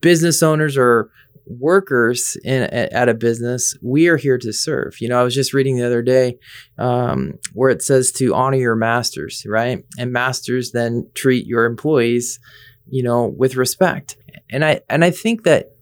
business 0.00 0.42
owners 0.42 0.76
or 0.76 1.10
workers 1.46 2.36
in 2.42 2.62
at 2.62 3.08
a 3.08 3.14
business 3.14 3.76
we 3.82 4.08
are 4.08 4.16
here 4.16 4.38
to 4.38 4.52
serve 4.52 4.98
you 5.00 5.08
know 5.08 5.20
i 5.20 5.22
was 5.22 5.34
just 5.34 5.52
reading 5.52 5.76
the 5.76 5.84
other 5.84 6.02
day 6.02 6.38
um, 6.78 7.34
where 7.52 7.70
it 7.70 7.82
says 7.82 8.10
to 8.10 8.34
honor 8.34 8.56
your 8.56 8.74
masters 8.74 9.44
right 9.46 9.84
and 9.98 10.12
masters 10.12 10.72
then 10.72 11.06
treat 11.14 11.46
your 11.46 11.66
employees 11.66 12.40
you 12.88 13.02
know 13.02 13.26
with 13.26 13.56
respect 13.56 14.16
and 14.50 14.64
I 14.64 14.80
and 14.88 15.04
I 15.04 15.10
think 15.10 15.44
that 15.44 15.72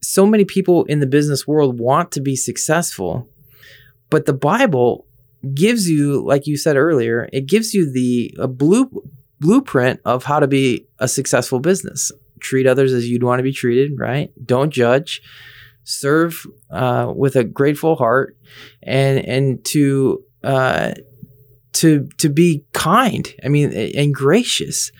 so 0.00 0.26
many 0.26 0.44
people 0.44 0.84
in 0.84 1.00
the 1.00 1.06
business 1.06 1.46
world 1.46 1.78
want 1.78 2.12
to 2.12 2.20
be 2.20 2.36
successful, 2.36 3.28
but 4.10 4.26
the 4.26 4.32
Bible 4.32 5.06
gives 5.54 5.88
you, 5.88 6.24
like 6.24 6.46
you 6.46 6.56
said 6.56 6.76
earlier, 6.76 7.28
it 7.32 7.46
gives 7.46 7.74
you 7.74 7.90
the 7.90 8.34
a 8.38 8.48
blue 8.48 8.90
blueprint 9.40 10.00
of 10.04 10.24
how 10.24 10.40
to 10.40 10.46
be 10.46 10.86
a 10.98 11.08
successful 11.08 11.60
business. 11.60 12.12
Treat 12.40 12.66
others 12.66 12.92
as 12.92 13.08
you'd 13.08 13.22
want 13.22 13.38
to 13.38 13.44
be 13.44 13.52
treated, 13.52 13.92
right? 13.98 14.32
Don't 14.44 14.70
judge. 14.70 15.22
Serve 15.84 16.46
uh, 16.70 17.12
with 17.14 17.36
a 17.36 17.44
grateful 17.44 17.96
heart, 17.96 18.36
and 18.82 19.18
and 19.26 19.64
to 19.66 20.24
uh, 20.44 20.92
to 21.74 22.08
to 22.18 22.28
be 22.28 22.64
kind. 22.72 23.32
I 23.44 23.48
mean, 23.48 23.72
and 23.72 24.14
gracious. 24.14 24.92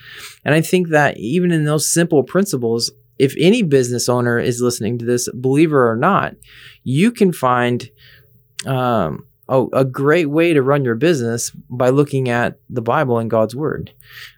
And 0.45 0.55
I 0.55 0.61
think 0.61 0.89
that 0.89 1.19
even 1.19 1.53
in 1.53 1.65
those 1.65 1.91
simple 1.91 2.23
principles, 2.23 2.91
if 3.19 3.35
any 3.39 3.63
business 3.63 4.09
owner 4.09 4.39
is 4.39 4.61
listening 4.61 4.99
to 4.99 5.05
this, 5.05 5.29
believer 5.35 5.91
or 5.91 5.97
not, 5.97 6.35
you 6.83 7.13
can 7.13 7.33
find 7.33 7.89
um, 8.67 9.27
a, 9.49 9.65
a, 9.73 9.85
great 9.85 10.31
way 10.31 10.53
to 10.53 10.63
run 10.63 10.85
your 10.85 10.95
business 10.95 11.51
by 11.69 11.91
looking 11.91 12.29
at 12.29 12.59
the 12.71 12.83
Bible 12.83 13.19
and 13.19 13.31
God's 13.31 13.55
Word. 13.55 13.93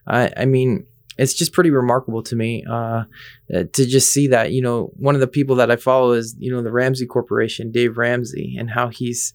I, 0.06 0.30
I 0.36 0.44
mean, 0.46 0.86
it's 1.18 1.34
just 1.34 1.52
pretty 1.52 1.70
remarkable 1.70 2.22
to 2.22 2.36
me 2.36 2.64
uh, 2.68 3.04
to 3.48 3.86
just 3.86 4.12
see 4.12 4.28
that. 4.28 4.52
You 4.52 4.62
know, 4.62 4.92
one 4.96 5.14
of 5.14 5.20
the 5.20 5.26
people 5.26 5.56
that 5.56 5.70
I 5.70 5.76
follow 5.76 6.12
is 6.12 6.34
you 6.38 6.52
know 6.52 6.62
the 6.62 6.72
Ramsey 6.72 7.06
Corporation, 7.06 7.70
Dave 7.70 7.96
Ramsey, 7.96 8.56
and 8.58 8.70
how 8.70 8.88
he's 8.88 9.32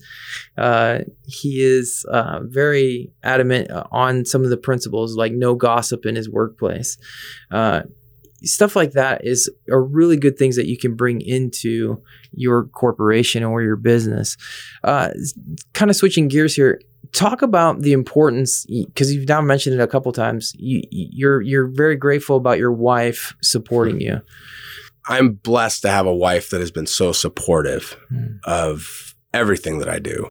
uh, 0.57 0.99
he 1.25 1.61
is 1.61 2.05
uh, 2.11 2.39
very 2.43 3.11
adamant 3.23 3.71
on 3.91 4.25
some 4.25 4.43
of 4.43 4.49
the 4.49 4.57
principles 4.57 5.15
like 5.15 5.31
no 5.31 5.55
gossip 5.55 6.05
in 6.05 6.15
his 6.15 6.29
workplace. 6.29 6.97
Uh, 7.51 7.81
stuff 8.43 8.75
like 8.75 8.91
that 8.91 9.25
is 9.25 9.49
are 9.71 9.83
really 9.83 10.17
good 10.17 10.37
things 10.37 10.55
that 10.55 10.67
you 10.67 10.77
can 10.77 10.95
bring 10.95 11.21
into 11.21 12.01
your 12.31 12.65
corporation 12.65 13.43
or 13.43 13.61
your 13.61 13.75
business. 13.75 14.37
Uh, 14.83 15.09
kind 15.73 15.91
of 15.91 15.97
switching 15.97 16.27
gears 16.27 16.55
here, 16.55 16.79
talk 17.11 17.41
about 17.41 17.81
the 17.81 17.93
importance 17.93 18.65
because 18.65 19.13
you've 19.13 19.27
now 19.27 19.41
mentioned 19.41 19.79
it 19.79 19.83
a 19.83 19.87
couple 19.87 20.11
times. 20.11 20.53
You, 20.57 20.81
you're 20.91 21.41
you're 21.41 21.67
very 21.67 21.95
grateful 21.95 22.37
about 22.37 22.57
your 22.57 22.71
wife 22.71 23.35
supporting 23.41 23.99
you. 23.99 24.21
I'm 25.07 25.33
blessed 25.33 25.81
to 25.83 25.89
have 25.89 26.05
a 26.05 26.15
wife 26.15 26.49
that 26.51 26.59
has 26.59 26.71
been 26.71 26.85
so 26.85 27.11
supportive 27.11 27.97
mm. 28.11 28.37
of 28.43 29.15
everything 29.33 29.79
that 29.79 29.89
I 29.89 29.99
do. 29.99 30.27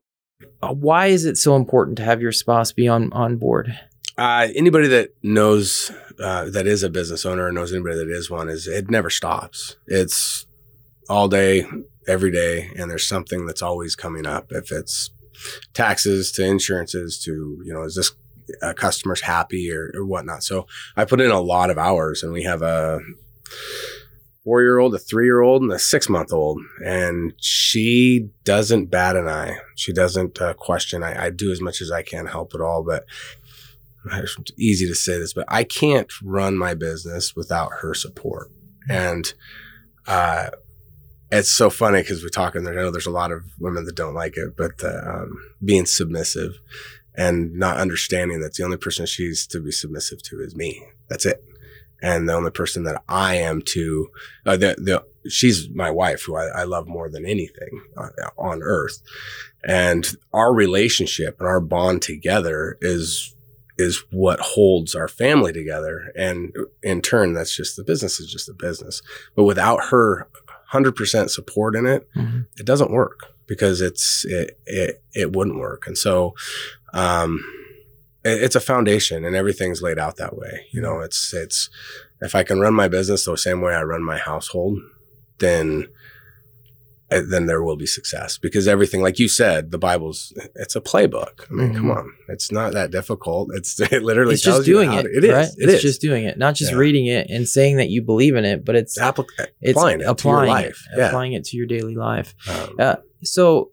Uh, 0.61 0.73
why 0.73 1.07
is 1.07 1.25
it 1.25 1.37
so 1.37 1.55
important 1.55 1.97
to 1.97 2.03
have 2.03 2.21
your 2.21 2.31
spouse 2.31 2.71
be 2.71 2.87
on 2.87 3.11
on 3.13 3.37
board? 3.37 3.77
Uh, 4.17 4.49
anybody 4.55 4.87
that 4.87 5.11
knows 5.23 5.91
uh, 6.21 6.49
that 6.49 6.67
is 6.67 6.83
a 6.83 6.89
business 6.89 7.25
owner 7.25 7.45
or 7.45 7.51
knows 7.51 7.71
anybody 7.71 7.95
that 7.95 8.09
is 8.09 8.29
one 8.29 8.49
is 8.49 8.67
it 8.67 8.89
never 8.89 9.09
stops. 9.09 9.77
It's 9.87 10.45
all 11.09 11.29
day, 11.29 11.65
every 12.07 12.31
day, 12.31 12.69
and 12.75 12.91
there's 12.91 13.07
something 13.07 13.45
that's 13.45 13.61
always 13.61 13.95
coming 13.95 14.25
up. 14.25 14.51
If 14.51 14.71
it's 14.71 15.09
taxes 15.73 16.31
to 16.33 16.45
insurances 16.45 17.21
to 17.23 17.61
you 17.65 17.73
know, 17.73 17.83
is 17.83 17.95
this 17.95 18.11
uh, 18.61 18.73
customers 18.73 19.21
happy 19.21 19.71
or, 19.71 19.91
or 19.95 20.05
whatnot? 20.05 20.43
So 20.43 20.67
I 20.95 21.05
put 21.05 21.21
in 21.21 21.31
a 21.31 21.41
lot 21.41 21.69
of 21.69 21.77
hours, 21.77 22.23
and 22.23 22.31
we 22.31 22.43
have 22.43 22.61
a 22.61 22.99
four 24.43 24.61
year 24.61 24.79
old, 24.79 24.95
a 24.95 24.99
three 24.99 25.25
year 25.25 25.41
old, 25.41 25.61
and 25.61 25.71
a 25.71 25.79
six 25.79 26.09
month 26.09 26.33
old. 26.33 26.59
And 26.83 27.33
she 27.37 28.29
doesn't 28.43 28.87
bat 28.87 29.15
an 29.15 29.27
eye. 29.27 29.57
She 29.75 29.93
doesn't 29.93 30.41
uh, 30.41 30.53
question. 30.53 31.03
I, 31.03 31.25
I, 31.25 31.29
do 31.29 31.51
as 31.51 31.61
much 31.61 31.81
as 31.81 31.91
I 31.91 32.01
can 32.01 32.25
help 32.25 32.53
at 32.55 32.61
all, 32.61 32.83
but 32.83 33.05
it's 34.11 34.37
easy 34.57 34.87
to 34.87 34.95
say 34.95 35.19
this, 35.19 35.33
but 35.33 35.45
I 35.47 35.63
can't 35.63 36.11
run 36.23 36.57
my 36.57 36.73
business 36.73 37.35
without 37.35 37.69
her 37.81 37.93
support. 37.93 38.51
And 38.89 39.31
uh, 40.07 40.49
it's 41.31 41.51
so 41.51 41.69
funny 41.69 42.01
because 42.01 42.23
we're 42.23 42.29
talking. 42.29 42.67
I 42.67 42.71
know 42.71 42.91
there's 42.91 43.05
a 43.05 43.11
lot 43.11 43.31
of 43.31 43.43
women 43.59 43.85
that 43.85 43.95
don't 43.95 44.13
like 44.15 44.37
it, 44.37 44.57
but 44.57 44.83
uh, 44.83 45.01
um, 45.05 45.37
being 45.63 45.85
submissive 45.85 46.59
and 47.15 47.53
not 47.53 47.77
understanding 47.77 48.39
that 48.41 48.53
the 48.53 48.63
only 48.63 48.77
person 48.77 49.05
she's 49.05 49.45
to 49.47 49.59
be 49.59 49.71
submissive 49.71 50.21
to 50.23 50.39
is 50.41 50.55
me. 50.55 50.83
That's 51.09 51.25
it. 51.25 51.43
And 52.01 52.29
the 52.29 52.33
only 52.33 52.51
person 52.51 52.83
that 52.83 53.03
I 53.09 53.35
am 53.35 53.61
to, 53.63 54.09
uh, 54.45 54.55
the, 54.55 54.75
the, 54.77 55.29
she's 55.29 55.69
my 55.69 55.91
wife 55.91 56.23
who 56.23 56.37
I, 56.37 56.45
I 56.45 56.63
love 56.63 56.87
more 56.87 57.09
than 57.09 57.25
anything 57.25 57.83
on, 57.97 58.11
on 58.37 58.63
earth. 58.63 59.01
And 59.65 60.07
our 60.31 60.53
relationship 60.53 61.35
and 61.39 61.47
our 61.47 61.59
bond 61.59 62.01
together 62.01 62.77
is 62.81 63.35
is 63.77 64.03
what 64.11 64.41
holds 64.41 64.93
our 64.93 65.07
family 65.07 65.53
together. 65.53 66.11
And 66.13 66.53
in 66.83 67.01
turn, 67.01 67.33
that's 67.33 67.55
just 67.55 67.77
the 67.77 67.83
business 67.83 68.19
is 68.19 68.29
just 68.29 68.49
a 68.49 68.53
business. 68.53 69.01
But 69.37 69.45
without 69.45 69.85
her 69.85 70.27
100% 70.71 71.29
support 71.29 71.75
in 71.75 71.85
it, 71.85 72.07
mm-hmm. 72.15 72.41
it 72.57 72.65
doesn't 72.65 72.91
work 72.91 73.27
because 73.47 73.81
it's, 73.81 74.25
it, 74.25 74.59
it, 74.65 75.03
it 75.13 75.35
wouldn't 75.35 75.59
work. 75.59 75.87
And 75.87 75.97
so, 75.97 76.35
um, 76.93 77.43
it, 78.23 78.43
it's 78.43 78.55
a 78.55 78.59
foundation 78.59 79.25
and 79.25 79.35
everything's 79.35 79.81
laid 79.81 79.97
out 79.99 80.17
that 80.17 80.37
way. 80.37 80.67
You 80.71 80.81
know, 80.81 80.99
it's, 80.99 81.33
it's, 81.33 81.69
if 82.21 82.35
I 82.35 82.43
can 82.43 82.59
run 82.59 82.73
my 82.73 82.87
business 82.87 83.25
the 83.25 83.35
same 83.37 83.61
way 83.61 83.73
I 83.73 83.81
run 83.81 84.03
my 84.03 84.17
household, 84.17 84.79
then 85.39 85.87
then 87.09 87.45
there 87.47 87.61
will 87.63 87.75
be 87.77 87.85
success 87.85 88.37
because 88.37 88.67
everything, 88.67 89.01
like 89.01 89.19
you 89.19 89.27
said, 89.27 89.71
the 89.71 89.77
Bible's 89.77 90.33
it's 90.55 90.75
a 90.75 90.81
playbook. 90.81 91.45
I 91.49 91.53
mean, 91.53 91.69
Mhm. 91.73 91.75
come 91.75 91.91
on, 91.91 92.13
it's 92.27 92.51
not 92.51 92.73
that 92.73 92.91
difficult. 92.91 93.49
It's 93.53 93.79
it 93.91 94.03
literally 94.03 94.33
It's 94.35 94.43
just 94.43 94.55
tells 94.57 94.67
you 94.67 94.75
doing 94.75 94.89
how 94.91 94.99
it. 94.99 95.03
to- 95.03 95.17
It 95.17 95.23
is. 95.23 95.31
right? 95.31 95.47
It 95.57 95.63
it's 95.69 95.73
is. 95.75 95.81
just 95.81 96.01
doing 96.01 96.25
it, 96.25 96.37
not 96.37 96.55
just 96.55 96.71
Yeah. 96.71 96.77
reading 96.77 97.07
it 97.07 97.27
and 97.29 97.47
saying 97.47 97.77
that 97.77 97.89
you 97.89 98.01
believe 98.01 98.35
in 98.35 98.45
it, 98.45 98.63
but 98.65 98.75
it's 98.75 98.97
it's 98.97 99.01
applying 99.77 100.01
it 100.01 100.17
to 100.17 100.27
your 100.27 100.45
life. 100.45 100.83
it, 100.93 100.97
Yeah. 100.99 101.07
applying 101.07 101.33
it 101.33 101.43
to 101.45 101.57
your 101.57 101.65
daily 101.67 101.95
life. 101.95 102.33
Um, 102.49 102.75
Uh, 102.79 102.95
so 103.23 103.71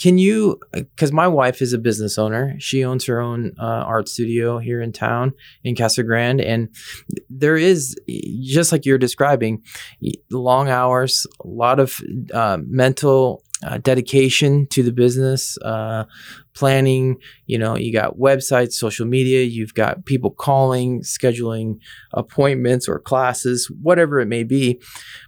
can 0.00 0.18
you 0.18 0.60
because 0.72 1.12
my 1.12 1.28
wife 1.28 1.62
is 1.62 1.72
a 1.72 1.78
business 1.78 2.18
owner. 2.18 2.56
She 2.58 2.84
owns 2.84 3.04
her 3.06 3.20
own 3.20 3.52
uh, 3.58 3.62
art 3.62 4.08
studio 4.08 4.58
here 4.58 4.80
in 4.80 4.92
town 4.92 5.32
in 5.62 5.74
casa 5.74 6.02
grande 6.02 6.40
and 6.40 6.68
there 7.30 7.56
is 7.56 7.96
just 8.42 8.72
like 8.72 8.84
you're 8.84 8.98
describing 8.98 9.62
long 10.30 10.68
hours 10.68 11.26
a 11.44 11.48
lot 11.48 11.80
of 11.80 12.00
uh, 12.32 12.58
mental 12.66 13.42
uh, 13.64 13.78
dedication 13.78 14.66
to 14.66 14.82
the 14.82 14.92
business 14.92 15.56
uh, 15.58 16.04
planning 16.54 17.16
you 17.46 17.58
know 17.58 17.76
you 17.76 17.92
got 17.92 18.18
websites 18.18 18.72
social 18.72 19.06
media 19.06 19.42
you've 19.42 19.74
got 19.74 20.04
people 20.04 20.30
calling 20.30 21.00
scheduling 21.02 21.78
appointments 22.12 22.88
or 22.88 22.98
classes 22.98 23.70
whatever 23.82 24.20
it 24.20 24.26
may 24.26 24.44
be. 24.44 24.80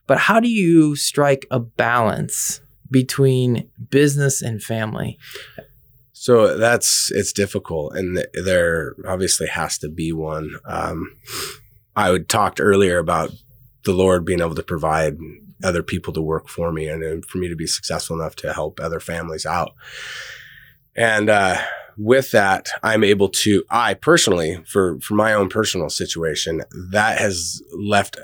But 0.06 0.18
how 0.18 0.40
do 0.40 0.48
you 0.48 0.96
strike 0.96 1.46
a 1.50 1.60
balance 1.60 2.60
between 2.90 3.68
business 3.90 4.42
and 4.42 4.62
family? 4.62 5.18
So 6.12 6.56
that's 6.56 7.12
it's 7.12 7.32
difficult, 7.32 7.94
and 7.94 8.16
th- 8.16 8.44
there 8.44 8.94
obviously 9.06 9.46
has 9.46 9.78
to 9.78 9.88
be 9.88 10.12
one. 10.12 10.56
Um, 10.64 11.16
I 11.94 12.10
would 12.10 12.28
talked 12.28 12.60
earlier 12.60 12.98
about 12.98 13.30
the 13.84 13.92
Lord 13.92 14.24
being 14.24 14.40
able 14.40 14.54
to 14.54 14.62
provide 14.62 15.18
other 15.62 15.82
people 15.82 16.12
to 16.14 16.20
work 16.20 16.48
for 16.48 16.72
me, 16.72 16.88
and, 16.88 17.02
and 17.02 17.24
for 17.24 17.38
me 17.38 17.48
to 17.48 17.56
be 17.56 17.66
successful 17.66 18.18
enough 18.18 18.34
to 18.36 18.52
help 18.52 18.80
other 18.80 18.98
families 18.98 19.46
out. 19.46 19.74
And 20.96 21.28
uh, 21.28 21.58
with 21.96 22.30
that, 22.32 22.68
I'm 22.82 23.04
able 23.04 23.28
to. 23.28 23.64
I 23.70 23.94
personally, 23.94 24.62
for 24.66 24.98
for 25.00 25.14
my 25.14 25.32
own 25.32 25.48
personal 25.48 25.90
situation, 25.90 26.62
that 26.90 27.18
has 27.18 27.62
left 27.72 28.18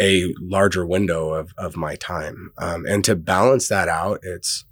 a 0.00 0.32
larger 0.40 0.86
window 0.86 1.34
of, 1.34 1.52
of 1.58 1.76
my 1.76 1.96
time. 1.96 2.52
Um, 2.58 2.86
and 2.86 3.04
to 3.04 3.16
balance 3.16 3.68
that 3.68 3.88
out, 3.88 4.20
it's, 4.22 4.64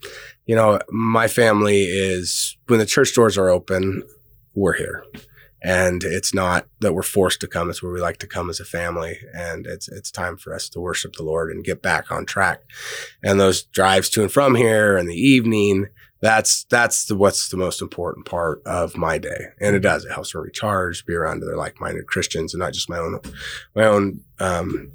you 0.47 0.55
know, 0.55 0.79
my 0.91 1.29
family 1.29 1.83
is, 1.83 2.57
when 2.69 2.79
the 2.79 2.87
church 2.87 3.15
doors 3.15 3.37
are 3.37 3.49
open, 3.49 4.03
we're 4.55 4.75
here. 4.75 5.05
And 5.63 6.05
it's 6.05 6.33
not 6.33 6.69
that 6.81 6.95
we're 6.95 7.03
forced 7.03 7.41
to 7.41 7.49
come. 7.49 7.71
It's 7.71 7.83
where 7.83 7.93
we 7.93 8.01
like 8.01 8.19
to 8.19 8.27
come 8.29 8.51
as 8.51 8.61
a 8.61 8.65
family. 8.65 9.19
And 9.35 9.67
it's, 9.67 9.89
it's 9.89 10.13
time 10.13 10.37
for 10.37 10.55
us 10.55 10.69
to 10.69 10.81
worship 10.81 11.15
the 11.15 11.25
Lord 11.25 11.51
and 11.51 11.65
get 11.65 11.83
back 11.83 12.13
on 12.13 12.25
track. 12.25 12.61
And 13.23 13.41
those 13.41 13.65
drives 13.65 14.09
to 14.11 14.23
and 14.23 14.31
from 14.31 14.55
here 14.55 14.97
in 14.97 15.07
the 15.07 15.17
evening, 15.17 15.87
that's, 16.21 16.65
that's 16.65 17.07
the, 17.07 17.17
what's 17.17 17.49
the 17.49 17.57
most 17.57 17.83
important 17.83 18.27
part 18.27 18.63
of 18.65 18.97
my 18.97 19.19
day. 19.19 19.47
And 19.61 19.75
it 19.75 19.81
does. 19.81 20.05
It 20.05 20.13
helps 20.13 20.35
me 20.35 20.41
recharge, 20.41 21.05
be 21.05 21.15
around 21.15 21.43
other 21.43 21.57
like-minded 21.57 22.07
Christians 22.07 22.55
and 22.55 22.61
not 22.61 22.73
just 22.73 22.89
my 22.89 22.99
own, 22.99 23.19
my 23.75 23.85
own, 23.85 24.21
um, 24.39 24.93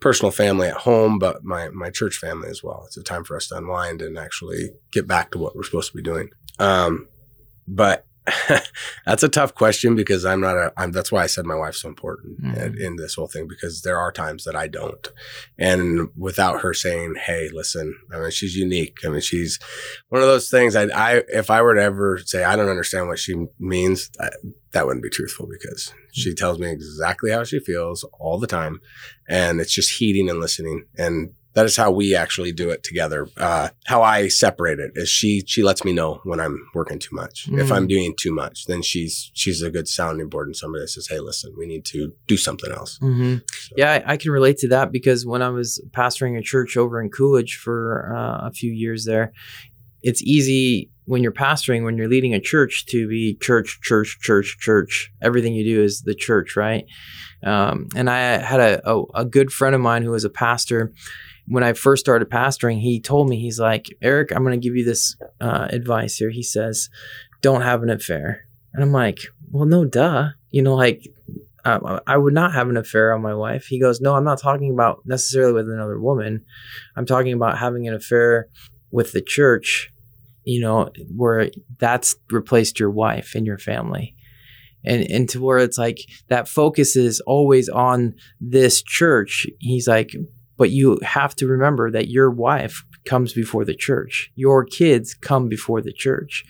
personal 0.00 0.30
family 0.30 0.68
at 0.68 0.78
home, 0.78 1.18
but 1.18 1.44
my 1.44 1.68
my 1.70 1.90
church 1.90 2.16
family 2.16 2.48
as 2.48 2.62
well. 2.62 2.84
It's 2.86 2.96
a 2.96 3.02
time 3.02 3.24
for 3.24 3.36
us 3.36 3.48
to 3.48 3.56
unwind 3.56 4.02
and 4.02 4.18
actually 4.18 4.70
get 4.92 5.06
back 5.06 5.30
to 5.32 5.38
what 5.38 5.54
we're 5.54 5.62
supposed 5.62 5.90
to 5.90 5.96
be 5.96 6.02
doing. 6.02 6.30
Um, 6.58 7.08
but 7.68 8.06
that's 9.06 9.22
a 9.22 9.28
tough 9.28 9.54
question 9.54 9.94
because 9.96 10.24
I'm 10.24 10.40
not 10.40 10.56
a. 10.56 10.72
I'm, 10.76 10.92
that's 10.92 11.10
why 11.12 11.22
I 11.22 11.26
said 11.26 11.46
my 11.46 11.54
wife's 11.54 11.82
so 11.82 11.88
important 11.88 12.42
Mhm. 12.42 12.56
in, 12.76 12.82
in 12.82 12.96
this 12.96 13.14
whole 13.14 13.26
thing 13.26 13.46
because 13.48 13.82
there 13.82 13.98
are 13.98 14.12
times 14.12 14.44
that 14.44 14.56
I 14.56 14.66
don't, 14.68 15.08
and 15.58 16.08
without 16.16 16.60
her 16.62 16.72
saying, 16.74 17.14
"Hey, 17.24 17.48
listen," 17.52 17.96
I 18.12 18.18
mean, 18.20 18.30
she's 18.30 18.56
unique. 18.56 18.98
I 19.04 19.08
mean, 19.08 19.20
she's 19.20 19.58
one 20.08 20.22
of 20.22 20.28
those 20.28 20.50
things. 20.50 20.76
I, 20.76 20.84
I 20.86 21.22
if 21.28 21.50
I 21.50 21.62
were 21.62 21.74
to 21.74 21.82
ever 21.82 22.18
say 22.24 22.44
I 22.44 22.56
don't 22.56 22.68
understand 22.68 23.08
what 23.08 23.18
she 23.18 23.46
means, 23.58 24.10
I, 24.20 24.30
that 24.72 24.86
wouldn't 24.86 25.02
be 25.02 25.10
truthful 25.10 25.48
because 25.50 25.92
she 26.12 26.34
tells 26.34 26.58
me 26.58 26.70
exactly 26.70 27.30
how 27.30 27.44
she 27.44 27.58
feels 27.60 28.04
all 28.20 28.38
the 28.38 28.46
time 28.46 28.80
and 29.28 29.60
it's 29.60 29.72
just 29.74 29.98
heeding 29.98 30.28
and 30.30 30.38
listening 30.40 30.84
and 30.96 31.32
that 31.54 31.66
is 31.66 31.76
how 31.76 31.90
we 31.90 32.14
actually 32.14 32.52
do 32.52 32.70
it 32.70 32.82
together 32.82 33.26
uh, 33.36 33.68
how 33.86 34.02
i 34.02 34.28
separate 34.28 34.78
it 34.78 34.92
is 34.94 35.08
she 35.08 35.42
she 35.46 35.62
lets 35.62 35.84
me 35.84 35.92
know 35.92 36.20
when 36.24 36.38
i'm 36.40 36.58
working 36.74 36.98
too 36.98 37.14
much 37.14 37.48
if 37.52 37.68
Mm. 37.68 37.72
i'm 37.76 37.86
doing 37.86 38.14
too 38.18 38.32
much 38.32 38.66
then 38.66 38.82
she's 38.82 39.30
she's 39.34 39.60
a 39.62 39.70
good 39.70 39.88
sounding 39.88 40.28
board 40.28 40.46
and 40.48 40.56
somebody 40.56 40.82
that 40.82 40.88
says 40.88 41.08
hey 41.08 41.18
listen 41.20 41.52
we 41.58 41.66
need 41.66 41.84
to 41.86 42.12
do 42.26 42.36
something 42.36 42.70
else 42.70 42.98
Mm-hmm. 43.02 43.36
Yeah, 43.76 43.92
I, 44.06 44.12
I 44.12 44.16
can 44.16 44.30
relate 44.32 44.58
to 44.58 44.68
that 44.68 44.90
because 44.92 45.24
when 45.26 45.42
I 45.42 45.48
was 45.48 45.80
pastoring 45.90 46.38
a 46.38 46.42
church 46.42 46.76
over 46.76 47.00
in 47.00 47.08
Coolidge 47.10 47.56
for 47.56 48.14
uh, 48.16 48.46
a 48.46 48.50
few 48.52 48.72
years 48.72 49.04
there, 49.04 49.32
it's 50.02 50.22
easy 50.22 50.90
when 51.04 51.22
you're 51.22 51.32
pastoring, 51.32 51.84
when 51.84 51.96
you're 51.96 52.08
leading 52.08 52.34
a 52.34 52.40
church, 52.40 52.86
to 52.86 53.08
be 53.08 53.34
church, 53.40 53.80
church, 53.82 54.18
church, 54.20 54.56
church. 54.60 55.10
Everything 55.22 55.54
you 55.54 55.64
do 55.64 55.82
is 55.82 56.02
the 56.02 56.14
church, 56.14 56.56
right? 56.56 56.84
Um, 57.44 57.88
and 57.96 58.08
I 58.10 58.38
had 58.38 58.60
a, 58.60 58.90
a, 58.90 59.02
a 59.14 59.24
good 59.24 59.50
friend 59.52 59.74
of 59.74 59.80
mine 59.80 60.02
who 60.02 60.10
was 60.10 60.24
a 60.24 60.30
pastor. 60.30 60.92
When 61.50 61.64
I 61.64 61.72
first 61.72 62.00
started 62.00 62.30
pastoring, 62.30 62.80
he 62.80 63.00
told 63.00 63.28
me, 63.28 63.40
he's 63.40 63.58
like, 63.58 63.86
Eric, 64.00 64.30
I'm 64.32 64.44
going 64.44 64.58
to 64.58 64.64
give 64.64 64.76
you 64.76 64.84
this 64.84 65.16
uh, 65.40 65.66
advice 65.70 66.16
here. 66.16 66.30
He 66.30 66.44
says, 66.44 66.88
don't 67.40 67.62
have 67.62 67.82
an 67.82 67.90
affair. 67.90 68.46
And 68.72 68.82
I'm 68.82 68.92
like, 68.92 69.18
well, 69.50 69.66
no, 69.66 69.84
duh. 69.84 70.28
You 70.50 70.62
know, 70.62 70.76
like 70.76 71.08
uh, 71.64 72.00
I 72.06 72.16
would 72.16 72.34
not 72.34 72.52
have 72.52 72.68
an 72.68 72.76
affair 72.76 73.12
on 73.12 73.22
my 73.22 73.34
wife. 73.34 73.66
He 73.66 73.80
goes, 73.80 74.00
No, 74.00 74.14
I'm 74.14 74.24
not 74.24 74.40
talking 74.40 74.72
about 74.72 75.02
necessarily 75.04 75.52
with 75.52 75.68
another 75.68 76.00
woman. 76.00 76.44
I'm 76.96 77.06
talking 77.06 77.32
about 77.32 77.58
having 77.58 77.86
an 77.86 77.94
affair 77.94 78.48
with 78.90 79.12
the 79.12 79.20
church, 79.20 79.92
you 80.44 80.60
know, 80.60 80.90
where 81.14 81.50
that's 81.78 82.16
replaced 82.30 82.80
your 82.80 82.90
wife 82.90 83.34
and 83.34 83.46
your 83.46 83.58
family. 83.58 84.16
And, 84.82 85.02
and 85.10 85.28
to 85.30 85.42
where 85.42 85.58
it's 85.58 85.76
like 85.76 85.98
that 86.28 86.48
focus 86.48 86.96
is 86.96 87.20
always 87.20 87.68
on 87.68 88.14
this 88.40 88.82
church. 88.82 89.46
He's 89.58 89.86
like, 89.86 90.12
but 90.60 90.70
you 90.70 90.98
have 91.02 91.34
to 91.34 91.46
remember 91.46 91.90
that 91.90 92.08
your 92.08 92.30
wife 92.30 92.84
comes 93.06 93.32
before 93.32 93.64
the 93.64 93.74
church. 93.74 94.30
Your 94.34 94.62
kids 94.62 95.14
come 95.14 95.48
before 95.48 95.80
the 95.80 95.90
church. 95.90 96.44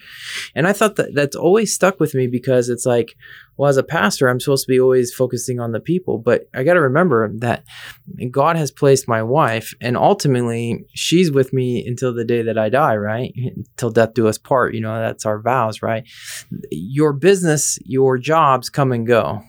And 0.53 0.66
I 0.66 0.73
thought 0.73 0.96
that 0.96 1.14
that's 1.14 1.37
always 1.37 1.73
stuck 1.73 2.01
with 2.01 2.12
me 2.12 2.27
because 2.27 2.68
it's 2.68 2.85
like, 2.85 3.14
well, 3.57 3.70
as 3.70 3.77
a 3.77 3.85
pastor, 3.85 4.27
I'm 4.27 4.40
supposed 4.40 4.66
to 4.66 4.73
be 4.73 4.81
always 4.81 5.14
focusing 5.14 5.61
on 5.61 5.70
the 5.70 5.79
people, 5.79 6.18
but 6.18 6.49
I 6.53 6.64
got 6.64 6.75
to 6.75 6.81
remember 6.81 7.31
that 7.37 7.62
God 8.33 8.57
has 8.57 8.73
placed 8.73 9.07
my 9.07 9.23
wife, 9.23 9.75
and 9.81 9.96
ultimately, 9.96 10.87
she's 10.92 11.31
with 11.31 11.53
me 11.53 11.87
until 11.87 12.12
the 12.12 12.25
day 12.25 12.42
that 12.42 12.59
I 12.59 12.68
die, 12.68 12.96
right? 12.96 13.33
Till 13.77 13.90
death 13.90 14.14
do 14.14 14.27
us 14.27 14.38
part. 14.38 14.75
You 14.75 14.81
know, 14.81 14.99
that's 14.99 15.25
our 15.25 15.40
vows, 15.40 15.83
right? 15.83 16.03
Your 16.73 17.12
business, 17.12 17.79
your 17.85 18.18
jobs 18.18 18.70
come 18.70 18.90
and 18.90 19.07
go, 19.07 19.42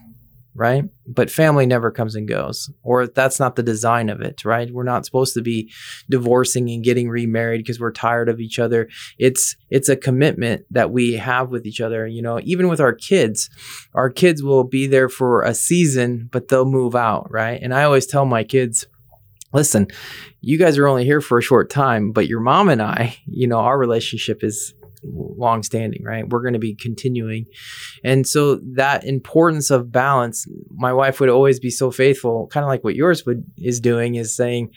right? 0.54 0.84
But 1.08 1.32
family 1.32 1.66
never 1.66 1.92
comes 1.92 2.16
and 2.16 2.28
goes, 2.28 2.70
or 2.84 3.08
that's 3.08 3.40
not 3.40 3.56
the 3.56 3.64
design 3.64 4.10
of 4.10 4.22
it, 4.22 4.44
right? 4.44 4.72
We're 4.72 4.84
not 4.84 5.06
supposed 5.06 5.34
to 5.36 5.42
be 5.42 5.72
divorcing 6.10 6.70
and 6.70 6.84
getting 6.84 7.10
remarried 7.10 7.60
because 7.60 7.80
we're 7.80 7.92
tired 7.92 8.30
of 8.30 8.40
each 8.40 8.60
other. 8.60 8.90
It's 9.18 9.56
it's 9.70 9.90
a 9.90 9.96
commitment 9.96 10.66
that 10.72 10.92
we 10.92 11.14
have 11.14 11.52
with 11.52 11.66
each 11.66 11.82
other. 11.82 12.06
You 12.06 12.22
know, 12.22 12.40
even 12.44 12.68
with 12.68 12.82
our 12.82 12.94
kids, 12.94 13.50
our 13.94 14.10
kids 14.10 14.44
will 14.44 14.64
be 14.64 14.88
there 14.88 15.10
for 15.10 15.44
a 15.44 15.54
season, 15.54 16.30
but 16.32 16.50
they'll 16.50 16.66
move 16.66 16.96
out, 16.96 17.32
right? 17.32 17.60
And 17.62 17.74
I 17.74 17.84
always 17.84 18.06
tell 18.06 18.26
my 18.26 18.44
kids, 18.44 18.86
listen, 19.54 19.88
you 20.42 20.58
guys 20.58 20.78
are 20.78 20.88
only 20.88 21.06
here 21.06 21.22
for 21.22 21.38
a 21.38 21.44
short 21.44 21.70
time, 21.70 22.12
but 22.12 22.28
your 22.28 22.40
mom 22.40 22.70
and 22.70 22.82
I, 22.82 23.18
you 23.26 23.48
know, 23.48 23.60
our 23.60 23.78
relationship 23.78 24.44
is 24.44 24.74
long 25.04 25.64
standing, 25.64 26.04
right? 26.04 26.28
We're 26.28 26.42
going 26.42 26.54
to 26.54 26.60
be 26.60 26.76
continuing. 26.76 27.46
And 28.04 28.28
so 28.28 28.56
that 28.74 29.04
importance 29.04 29.72
of 29.72 29.92
balance, 29.92 30.46
my 30.70 30.94
wife 30.94 31.20
would 31.20 31.30
always 31.30 31.60
be 31.60 31.70
so 31.70 31.92
faithful, 31.92 32.48
kind 32.48 32.64
of 32.64 32.70
like 32.70 32.84
what 32.84 32.96
yours 32.96 33.26
would 33.26 33.44
is 33.58 33.80
doing 33.80 34.16
is 34.16 34.36
saying, 34.36 34.72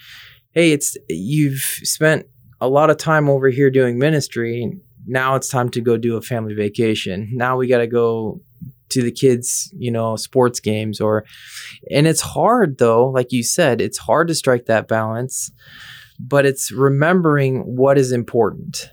"Hey, 0.53 0.73
it's 0.73 0.97
you've 1.09 1.61
spent 1.83 2.27
a 2.61 2.69
lot 2.69 2.91
of 2.91 2.97
time 2.97 3.29
over 3.29 3.49
here 3.49 3.71
doing 3.71 3.99
ministry. 3.99 4.81
Now 5.07 5.35
it's 5.35 5.49
time 5.49 5.69
to 5.71 5.81
go 5.81 5.97
do 5.97 6.17
a 6.17 6.23
family 6.23 6.55
vacation. 6.55 7.29
Now 7.33 7.57
we 7.57 7.69
got 7.69 7.79
to 7.79 7.87
go 7.87 8.41
to 8.91 9.03
the 9.03 9.13
kids, 9.13 9.73
you 9.77 9.91
know, 9.91 10.17
sports 10.17 10.61
games 10.61 11.01
or 11.01 11.25
and 11.91 12.07
it's 12.07 12.21
hard 12.21 12.79
though, 12.79 13.09
like 13.09 13.33
you 13.33 13.43
said, 13.43 13.81
it's 13.81 13.99
hard 13.99 14.29
to 14.29 14.35
strike 14.35 14.67
that 14.67 14.89
balance, 14.89 15.51
but 16.19 16.47
it's 16.47 16.71
remembering 16.71 17.61
what 17.77 17.99
is 17.99 18.13
important. 18.13 18.91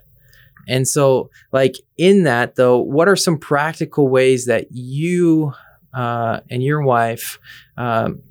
And 0.67 0.87
so, 0.87 1.29
like 1.51 1.75
in 1.97 2.23
that, 2.23 2.55
though, 2.55 2.79
what 2.79 3.07
are 3.07 3.15
some 3.15 3.37
practical 3.37 4.07
ways 4.07 4.45
that 4.45 4.67
you 4.71 5.53
uh, 5.93 6.39
and 6.49 6.63
your 6.63 6.81
wife, 6.81 7.39
um, 7.77 8.21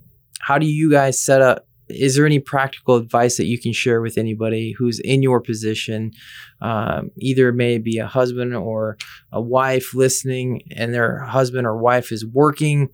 how 0.41 0.59
do 0.59 0.67
you 0.67 0.91
guys 0.91 1.21
set 1.21 1.43
up? 1.43 1.67
Is 1.89 2.15
there 2.15 2.25
any 2.25 2.39
practical 2.39 2.95
advice 2.95 3.37
that 3.37 3.47
you 3.47 3.59
can 3.59 3.73
share 3.73 4.01
with 4.01 4.17
anybody 4.17 4.73
who's 4.79 5.01
in 5.01 5.23
your 5.23 5.41
position? 5.41 6.13
Um, 6.61 7.11
either 7.19 7.53
may 7.53 7.79
be 7.79 7.99
a 7.99 8.07
husband 8.07 8.55
or 8.55 8.97
a 9.33 9.41
wife 9.41 9.93
listening, 9.93 10.63
and 10.77 10.95
their 10.95 11.19
husband 11.19 11.67
or 11.67 11.77
wife 11.77 12.13
is 12.13 12.25
working 12.25 12.91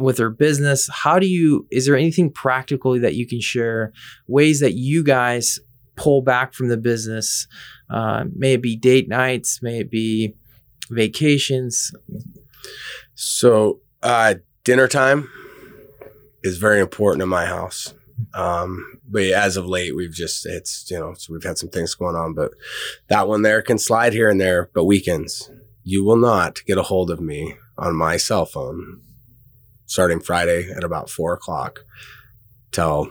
with 0.00 0.18
their 0.18 0.30
business. 0.30 0.88
How 0.92 1.18
do 1.18 1.26
you? 1.26 1.66
Is 1.72 1.86
there 1.86 1.96
anything 1.96 2.30
practically 2.30 3.00
that 3.00 3.16
you 3.16 3.26
can 3.26 3.40
share? 3.40 3.92
Ways 4.28 4.60
that 4.60 4.74
you 4.74 5.02
guys 5.02 5.58
pull 5.96 6.22
back 6.22 6.54
from 6.54 6.68
the 6.68 6.76
business? 6.76 7.46
Uh, 7.90 8.24
may 8.34 8.54
it 8.54 8.62
be 8.62 8.76
date 8.76 9.08
nights, 9.08 9.62
may 9.62 9.80
it 9.80 9.90
be 9.90 10.34
vacations. 10.90 11.92
So, 13.14 13.80
uh, 14.02 14.34
dinner 14.64 14.88
time 14.88 15.28
is 16.42 16.58
very 16.58 16.80
important 16.80 17.22
in 17.22 17.28
my 17.28 17.46
house. 17.46 17.94
Um, 18.34 19.00
but 19.08 19.22
as 19.22 19.56
of 19.56 19.66
late, 19.66 19.96
we've 19.96 20.12
just, 20.12 20.46
it's, 20.46 20.88
you 20.90 20.98
know, 20.98 21.14
so 21.14 21.32
we've 21.32 21.42
had 21.42 21.58
some 21.58 21.70
things 21.70 21.94
going 21.94 22.16
on, 22.16 22.34
but 22.34 22.52
that 23.08 23.28
one 23.28 23.42
there 23.42 23.62
can 23.62 23.78
slide 23.78 24.12
here 24.12 24.28
and 24.28 24.40
there, 24.40 24.70
but 24.74 24.84
weekends, 24.84 25.50
you 25.82 26.04
will 26.04 26.16
not 26.16 26.64
get 26.66 26.78
a 26.78 26.82
hold 26.82 27.10
of 27.10 27.20
me 27.20 27.54
on 27.76 27.96
my 27.96 28.16
cell 28.16 28.46
phone 28.46 29.00
starting 29.86 30.20
Friday 30.20 30.70
at 30.70 30.84
about 30.84 31.10
four 31.10 31.34
o'clock 31.34 31.80
till 32.70 33.10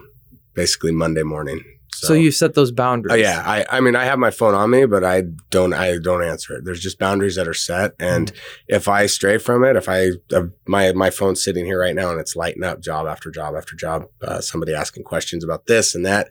basically 0.54 0.92
Monday 0.92 1.24
morning. 1.24 1.64
So, 1.94 2.14
you 2.14 2.32
set 2.32 2.56
those 2.56 2.72
boundaries. 2.72 3.14
Oh 3.14 3.16
yeah, 3.16 3.44
I 3.46 3.66
I 3.70 3.80
mean 3.80 3.96
I 3.96 4.06
have 4.06 4.18
my 4.18 4.32
phone 4.32 4.56
on 4.56 4.70
me, 4.70 4.86
but 4.86 5.04
I 5.04 5.24
don't 5.50 5.74
I 5.74 5.98
don't 6.00 6.24
answer 6.24 6.56
it. 6.56 6.66
There's 6.66 6.80
just 6.80 6.98
boundaries 6.98 7.36
that 7.36 7.48
are 7.48 7.54
set, 7.54 7.92
and 8.00 8.32
if 8.68 8.88
I 8.88 9.06
stray 9.06 9.38
from 9.38 9.64
it, 9.64 9.76
if 9.76 9.88
I 9.88 10.12
uh, 10.34 10.44
my 10.68 10.94
my 10.94 11.10
phone's 11.10 11.44
sitting 11.44 11.66
here 11.66 11.80
right 11.80 11.94
now 11.94 12.10
and 12.12 12.20
it's 12.20 12.36
lighting 12.36 12.64
up 12.64 12.80
job 12.80 13.08
after 13.08 13.30
job 13.30 13.56
after 13.56 13.76
job, 13.76 14.06
uh, 14.22 14.42
somebody 14.42 14.74
asking 14.74 15.04
questions 15.04 15.44
about 15.44 15.68
this 15.68 15.94
and 15.94 16.06
that, 16.06 16.30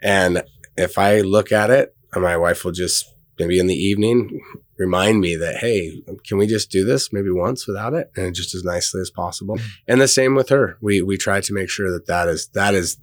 and 0.00 0.42
if 0.76 0.96
I 0.96 1.22
look 1.22 1.50
at 1.50 1.70
it, 1.70 1.94
my 2.14 2.36
wife 2.36 2.64
will 2.64 2.72
just 2.72 3.12
maybe 3.38 3.58
in 3.58 3.66
the 3.66 3.74
evening 3.74 4.40
remind 4.76 5.20
me 5.20 5.34
that 5.34 5.56
hey 5.56 6.02
can 6.26 6.36
we 6.38 6.46
just 6.46 6.70
do 6.70 6.84
this 6.84 7.12
maybe 7.12 7.30
once 7.30 7.66
without 7.66 7.94
it? 7.94 8.10
And 8.16 8.34
just 8.34 8.54
as 8.54 8.64
nicely 8.64 9.00
as 9.00 9.10
possible. 9.10 9.58
And 9.88 10.00
the 10.00 10.08
same 10.08 10.34
with 10.34 10.50
her. 10.50 10.76
We 10.80 11.02
we 11.02 11.16
try 11.16 11.40
to 11.40 11.52
make 11.52 11.68
sure 11.70 11.90
that 11.90 12.06
that 12.06 12.28
is 12.28 12.48
that 12.48 12.74
is 12.74 12.98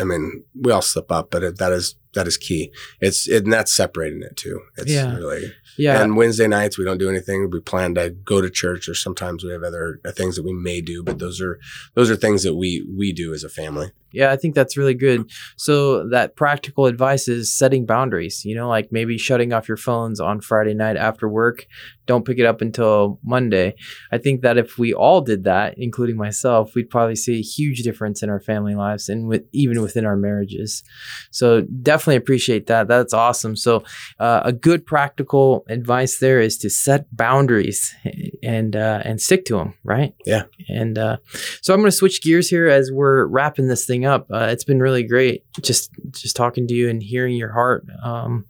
I 0.00 0.04
mean, 0.04 0.44
we 0.60 0.72
all 0.72 0.82
slip 0.82 1.10
up, 1.10 1.30
but 1.30 1.42
it, 1.42 1.58
that 1.58 1.72
is 1.72 1.96
that 2.14 2.26
is 2.26 2.36
key. 2.38 2.72
It's 3.00 3.28
it, 3.28 3.44
and 3.44 3.52
that's 3.52 3.72
separating 3.72 4.22
it 4.22 4.36
too. 4.36 4.60
It's 4.76 4.90
Yeah. 4.90 5.14
really 5.16 5.52
Yeah. 5.76 6.02
And 6.02 6.16
Wednesday 6.16 6.46
nights 6.46 6.78
we 6.78 6.84
don't 6.84 6.98
do 6.98 7.10
anything. 7.10 7.50
We 7.50 7.60
plan 7.60 7.94
to 7.96 8.10
go 8.10 8.40
to 8.40 8.48
church, 8.50 8.88
or 8.88 8.94
sometimes 8.94 9.44
we 9.44 9.50
have 9.52 9.62
other 9.62 10.00
uh, 10.04 10.12
things 10.12 10.36
that 10.36 10.42
we 10.44 10.54
may 10.54 10.80
do. 10.80 11.02
But 11.02 11.18
those 11.18 11.40
are 11.40 11.58
those 11.94 12.10
are 12.10 12.16
things 12.16 12.42
that 12.42 12.54
we 12.54 12.86
we 12.96 13.12
do 13.12 13.34
as 13.34 13.44
a 13.44 13.48
family. 13.48 13.90
Yeah, 14.12 14.32
I 14.32 14.36
think 14.36 14.54
that's 14.54 14.78
really 14.78 14.94
good. 14.94 15.30
So 15.56 16.08
that 16.08 16.36
practical 16.36 16.86
advice 16.86 17.28
is 17.28 17.52
setting 17.52 17.84
boundaries. 17.84 18.44
You 18.46 18.54
know, 18.54 18.68
like 18.68 18.90
maybe 18.90 19.18
shutting 19.18 19.52
off 19.52 19.68
your 19.68 19.76
phones 19.76 20.20
on 20.20 20.40
Friday 20.40 20.72
night 20.74 20.96
after 20.96 21.28
work. 21.28 21.66
Don't 22.06 22.24
pick 22.24 22.38
it 22.38 22.46
up 22.46 22.60
until 22.60 23.18
Monday. 23.24 23.74
I 24.12 24.18
think 24.18 24.42
that 24.42 24.58
if 24.58 24.78
we 24.78 24.94
all 24.94 25.20
did 25.20 25.44
that, 25.44 25.74
including 25.76 26.16
myself, 26.16 26.74
we'd 26.74 26.90
probably 26.90 27.16
see 27.16 27.38
a 27.38 27.42
huge 27.42 27.82
difference 27.82 28.22
in 28.22 28.30
our 28.30 28.40
family 28.40 28.74
lives 28.74 29.08
and 29.08 29.28
with 29.28 29.44
even 29.52 29.82
within 29.82 30.06
our 30.06 30.16
marriages. 30.16 30.82
So 31.30 31.62
definitely 31.62 32.16
appreciate 32.16 32.66
that. 32.66 32.88
That's 32.88 33.12
awesome. 33.12 33.56
So 33.56 33.84
uh, 34.18 34.42
a 34.44 34.52
good 34.52 34.86
practical 34.86 35.64
advice 35.68 36.18
there 36.18 36.40
is 36.40 36.58
to 36.58 36.70
set 36.70 37.14
boundaries 37.14 37.94
and 38.42 38.76
uh, 38.76 39.02
and 39.04 39.20
stick 39.20 39.44
to 39.46 39.56
them. 39.56 39.74
Right. 39.84 40.14
Yeah. 40.24 40.44
And 40.68 40.98
uh, 40.98 41.18
so 41.60 41.74
I'm 41.74 41.80
going 41.80 41.90
to 41.90 41.96
switch 41.96 42.22
gears 42.22 42.48
here 42.48 42.68
as 42.68 42.90
we're 42.92 43.26
wrapping 43.26 43.68
this 43.68 43.86
thing 43.86 44.04
up. 44.04 44.26
Uh, 44.32 44.48
it's 44.50 44.64
been 44.64 44.80
really 44.80 45.02
great 45.02 45.44
just 45.60 45.90
just 46.10 46.36
talking 46.36 46.66
to 46.68 46.74
you 46.74 46.88
and 46.88 47.02
hearing 47.02 47.36
your 47.36 47.52
heart 47.52 47.86
um, 48.02 48.46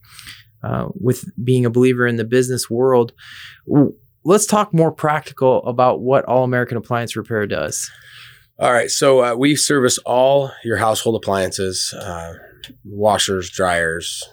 uh, 0.63 0.89
with 1.01 1.25
being 1.43 1.65
a 1.65 1.71
believer 1.71 2.07
in 2.07 2.17
the 2.17 2.25
business 2.25 2.69
world. 2.71 3.13
Let's 4.25 4.47
talk 4.47 4.75
more 4.75 4.91
practical 4.91 5.65
about 5.67 6.01
what 6.01 6.25
All 6.25 6.45
American 6.45 6.77
Appliance 6.77 7.17
Repair 7.17 7.47
does. 7.47 7.91
All 8.59 8.73
right, 8.73 8.91
so 8.91 9.23
uh, 9.23 9.35
we 9.35 9.55
service 9.55 9.99
all 9.99 10.51
your 10.65 10.79
household 10.79 11.15
appliances, 11.17 11.93
uh, 11.93 12.35
washers, 12.85 13.51
dryers, 13.51 14.25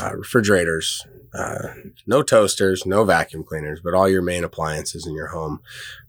uh, 0.00 0.16
refrigerators. 0.16 1.06
Uh, 1.34 1.68
no 2.06 2.22
toasters, 2.22 2.86
no 2.86 3.04
vacuum 3.04 3.44
cleaners, 3.44 3.80
but 3.84 3.92
all 3.92 4.08
your 4.08 4.22
main 4.22 4.42
appliances 4.42 5.06
in 5.06 5.14
your 5.14 5.28
home. 5.28 5.60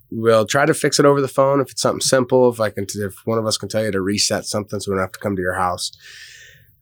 We'll 0.10 0.45
try 0.45 0.65
to 0.65 0.74
fix 0.74 1.00
it 1.00 1.06
over 1.06 1.22
the 1.22 1.28
phone 1.28 1.60
if 1.60 1.69
it's 1.72 1.82
something 1.82 2.02
simple. 2.02 2.50
If 2.50 2.60
I 2.60 2.69
can, 2.69 2.88
if 2.95 3.26
one 3.26 3.38
of 3.38 3.45
us 3.45 3.58
can 3.58 3.69
tell 3.69 3.84
you 3.84 3.91
to 3.91 4.02
reset 4.02 4.45
something, 4.45 4.80
so 4.80 4.91
we 4.91 4.95
don't 4.95 5.04
have 5.04 5.12
to 5.12 5.19
come 5.19 5.36
to 5.36 5.41
your 5.41 5.56
house. 5.56 5.91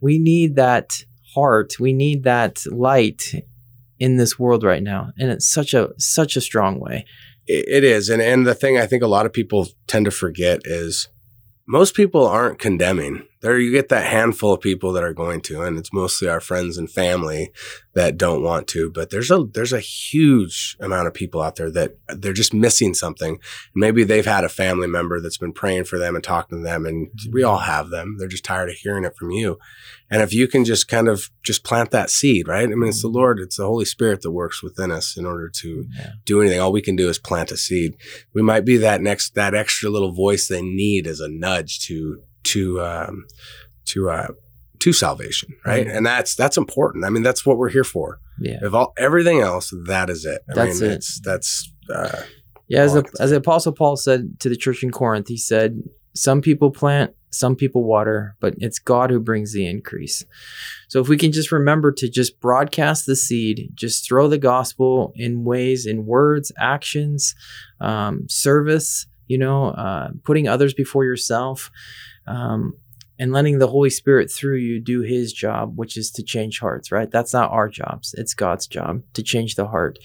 We 0.00 0.18
need 0.18 0.56
that 0.56 1.02
heart. 1.34 1.80
We 1.80 1.92
need 1.92 2.24
that 2.24 2.64
light 2.70 3.32
in 3.98 4.16
this 4.16 4.38
world 4.38 4.62
right 4.62 4.82
now, 4.82 5.10
and 5.18 5.30
it's 5.30 5.46
such 5.46 5.74
a 5.74 5.90
such 5.98 6.36
a 6.36 6.40
strong 6.40 6.78
way. 6.78 7.04
It, 7.50 7.84
is, 7.84 8.10
and 8.10 8.20
and 8.20 8.46
the 8.46 8.54
thing 8.54 8.78
I 8.78 8.86
think 8.86 9.02
a 9.02 9.08
lot 9.08 9.26
of 9.26 9.32
people 9.32 9.68
tend 9.86 10.04
to 10.04 10.10
forget 10.10 10.60
is 10.64 11.08
most 11.66 11.94
people 11.94 12.26
aren't 12.26 12.58
condemning. 12.58 13.27
There, 13.40 13.58
you 13.58 13.70
get 13.70 13.88
that 13.90 14.06
handful 14.06 14.54
of 14.54 14.60
people 14.60 14.92
that 14.92 15.04
are 15.04 15.14
going 15.14 15.40
to, 15.42 15.62
and 15.62 15.78
it's 15.78 15.92
mostly 15.92 16.28
our 16.28 16.40
friends 16.40 16.76
and 16.76 16.90
family 16.90 17.52
that 17.94 18.16
don't 18.16 18.42
want 18.42 18.66
to. 18.68 18.90
But 18.90 19.10
there's 19.10 19.30
a 19.30 19.44
there's 19.52 19.72
a 19.72 19.80
huge 19.80 20.76
amount 20.80 21.06
of 21.06 21.14
people 21.14 21.40
out 21.40 21.56
there 21.56 21.70
that 21.70 21.96
they're 22.08 22.32
just 22.32 22.52
missing 22.52 22.94
something. 22.94 23.38
Maybe 23.74 24.04
they've 24.04 24.26
had 24.26 24.44
a 24.44 24.48
family 24.48 24.88
member 24.88 25.20
that's 25.20 25.38
been 25.38 25.52
praying 25.52 25.84
for 25.84 25.98
them 25.98 26.14
and 26.14 26.24
talking 26.24 26.58
to 26.58 26.64
them, 26.64 26.84
and 26.84 27.08
mm-hmm. 27.08 27.30
we 27.32 27.42
all 27.42 27.58
have 27.58 27.90
them. 27.90 28.16
They're 28.18 28.28
just 28.28 28.44
tired 28.44 28.70
of 28.70 28.76
hearing 28.76 29.04
it 29.04 29.16
from 29.16 29.30
you. 29.30 29.58
And 30.10 30.22
if 30.22 30.32
you 30.32 30.48
can 30.48 30.64
just 30.64 30.88
kind 30.88 31.08
of 31.08 31.30
just 31.42 31.64
plant 31.64 31.90
that 31.90 32.10
seed, 32.10 32.48
right? 32.48 32.68
I 32.68 32.74
mean, 32.74 32.88
it's 32.88 33.02
the 33.02 33.08
mm-hmm. 33.08 33.16
Lord, 33.16 33.40
it's 33.40 33.56
the 33.56 33.66
Holy 33.66 33.84
Spirit 33.84 34.22
that 34.22 34.30
works 34.30 34.62
within 34.62 34.90
us 34.90 35.16
in 35.16 35.26
order 35.26 35.48
to 35.50 35.86
Yeah. 35.94 36.12
do 36.24 36.40
anything. 36.40 36.60
All 36.60 36.72
we 36.72 36.82
can 36.82 36.96
do 36.96 37.08
is 37.08 37.18
plant 37.18 37.52
a 37.52 37.56
seed. 37.56 37.96
We 38.34 38.42
might 38.42 38.64
be 38.64 38.78
that 38.78 39.02
next, 39.02 39.34
that 39.34 39.54
extra 39.54 39.90
little 39.90 40.12
voice 40.12 40.48
they 40.48 40.62
need 40.62 41.06
as 41.06 41.20
a 41.20 41.28
nudge 41.28 41.80
to, 41.86 42.22
to, 42.52 42.80
um, 42.82 43.26
to, 43.86 44.10
uh, 44.10 44.28
to 44.80 44.92
salvation, 44.92 45.50
right? 45.66 45.86
Mhm. 45.86 45.96
And 45.96 46.06
that's, 46.06 46.34
that's 46.36 46.56
important. 46.56 47.04
I 47.04 47.10
mean, 47.10 47.22
that's 47.22 47.44
what 47.44 47.58
we're 47.58 47.70
here 47.70 47.84
for. 47.84 48.20
Yeah. 48.40 48.58
If 48.62 48.74
all, 48.74 48.92
everything 48.96 49.40
else, 49.40 49.72
that 49.86 50.08
is 50.10 50.24
it. 50.24 50.42
I 50.50 50.54
That's 50.54 50.80
mean, 50.80 50.90
it. 50.90 50.94
it's, 50.94 51.20
that's, 51.20 51.72
uh, 51.92 52.22
Yeah, 52.68 52.82
as, 52.82 52.92
the, 52.94 53.04
as 53.18 53.30
the 53.30 53.36
Apostle 53.36 53.72
Paul 53.72 53.96
said 53.96 54.38
to 54.40 54.48
the 54.48 54.56
church 54.56 54.82
in 54.84 54.90
Corinth, 54.92 55.26
he 55.28 55.36
said, 55.36 55.82
Some 56.14 56.40
people 56.40 56.70
plant, 56.70 57.12
some 57.30 57.56
people 57.56 57.82
water, 57.82 58.36
but 58.40 58.54
it's 58.58 58.78
God 58.78 59.10
who 59.10 59.18
brings 59.20 59.52
the 59.52 59.66
increase. 59.66 60.24
So 60.88 61.00
if 61.00 61.08
we 61.08 61.16
can 61.16 61.32
just 61.32 61.50
remember 61.50 61.90
to 61.92 62.08
just 62.08 62.40
broadcast 62.40 63.04
the 63.06 63.16
seed, 63.16 63.70
just 63.74 64.06
throw 64.06 64.28
the 64.28 64.38
gospel 64.38 65.12
in 65.16 65.44
ways, 65.44 65.84
in 65.86 66.06
words, 66.06 66.52
actions, 66.58 67.34
um, 67.80 68.26
service, 68.28 69.06
you 69.26 69.36
know, 69.38 69.70
uh, 69.70 70.08
putting 70.24 70.46
others 70.48 70.72
before 70.72 71.04
yourself. 71.04 71.70
Um, 72.28 72.74
and 73.18 73.32
letting 73.32 73.58
the 73.58 73.66
Holy 73.66 73.90
Spirit 73.90 74.30
through 74.30 74.56
you 74.56 74.80
do 74.80 75.00
his 75.00 75.32
job, 75.32 75.76
which 75.76 75.96
is 75.96 76.10
to 76.12 76.22
change 76.22 76.60
hearts, 76.60 76.92
right? 76.92 77.10
That's 77.10 77.32
not 77.32 77.50
our 77.50 77.68
jobs. 77.68 78.14
It's 78.16 78.34
God's 78.34 78.66
job 78.66 79.02
to 79.14 79.22
change 79.22 79.56
the 79.56 79.66
heart. 79.66 79.98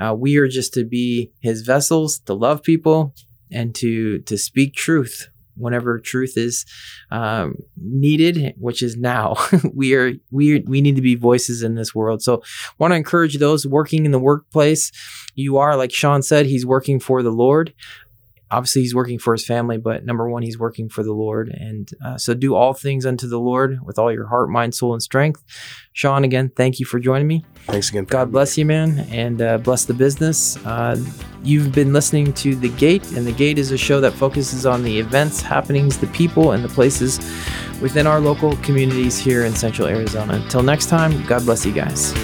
Uh, 0.00 0.14
we 0.18 0.38
are 0.38 0.48
just 0.48 0.72
to 0.74 0.84
be 0.84 1.30
his 1.40 1.60
vessels, 1.62 2.20
to 2.20 2.34
love 2.34 2.62
people 2.62 3.14
and 3.52 3.74
to, 3.76 4.20
to 4.20 4.38
speak 4.38 4.74
truth 4.74 5.28
whenever 5.56 5.98
truth 5.98 6.36
is 6.36 6.64
um, 7.10 7.56
needed, 7.76 8.54
which 8.58 8.82
is 8.82 8.96
now. 8.96 9.36
we 9.74 9.94
are 9.94 10.12
we 10.30 10.60
we 10.60 10.80
need 10.80 10.96
to 10.96 11.02
be 11.02 11.14
voices 11.14 11.62
in 11.62 11.74
this 11.74 11.94
world. 11.94 12.22
So, 12.22 12.42
want 12.78 12.92
to 12.92 12.96
encourage 12.96 13.38
those 13.38 13.66
working 13.66 14.04
in 14.04 14.10
the 14.10 14.18
workplace. 14.18 14.90
You 15.34 15.58
are 15.58 15.76
like 15.76 15.92
Sean 15.92 16.22
said, 16.22 16.46
he's 16.46 16.66
working 16.66 17.00
for 17.00 17.22
the 17.22 17.30
Lord 17.30 17.72
obviously 18.54 18.82
he's 18.82 18.94
working 18.94 19.18
for 19.18 19.34
his 19.34 19.44
family, 19.44 19.78
but 19.78 20.04
number 20.04 20.28
one, 20.28 20.42
he's 20.42 20.58
working 20.58 20.88
for 20.88 21.02
the 21.02 21.12
Lord. 21.12 21.48
And 21.48 21.90
uh, 22.04 22.16
so 22.16 22.34
do 22.34 22.54
all 22.54 22.72
things 22.72 23.04
unto 23.04 23.28
the 23.28 23.40
Lord 23.40 23.80
with 23.84 23.98
all 23.98 24.12
your 24.12 24.28
heart, 24.28 24.48
mind, 24.48 24.74
soul, 24.74 24.92
and 24.92 25.02
strength. 25.02 25.42
Sean, 25.92 26.22
again, 26.22 26.50
thank 26.56 26.78
you 26.78 26.86
for 26.86 27.00
joining 27.00 27.26
me. 27.26 27.44
Thanks 27.66 27.90
again. 27.90 28.04
God 28.04 28.30
bless 28.30 28.56
you, 28.56 28.64
man, 28.64 29.00
and 29.10 29.42
uh, 29.42 29.58
bless 29.58 29.84
the 29.86 29.94
business. 29.94 30.56
Uh, 30.64 31.02
you've 31.42 31.72
been 31.72 31.92
listening 31.92 32.32
to 32.34 32.54
The 32.54 32.68
Gate, 32.70 33.10
and 33.12 33.26
The 33.26 33.32
Gate 33.32 33.58
is 33.58 33.72
a 33.72 33.78
show 33.78 34.00
that 34.00 34.12
focuses 34.12 34.66
on 34.66 34.84
the 34.84 34.98
events, 34.98 35.40
happenings, 35.42 35.98
the 35.98 36.06
people, 36.08 36.52
and 36.52 36.62
the 36.62 36.68
places 36.68 37.18
within 37.80 38.06
our 38.06 38.20
local 38.20 38.56
communities 38.58 39.18
here 39.18 39.44
in 39.44 39.54
central 39.54 39.88
Arizona. 39.88 40.34
Until 40.34 40.62
next 40.62 40.86
time, 40.86 41.24
God 41.26 41.44
bless 41.44 41.66
you 41.66 41.72
guys. 41.72 42.14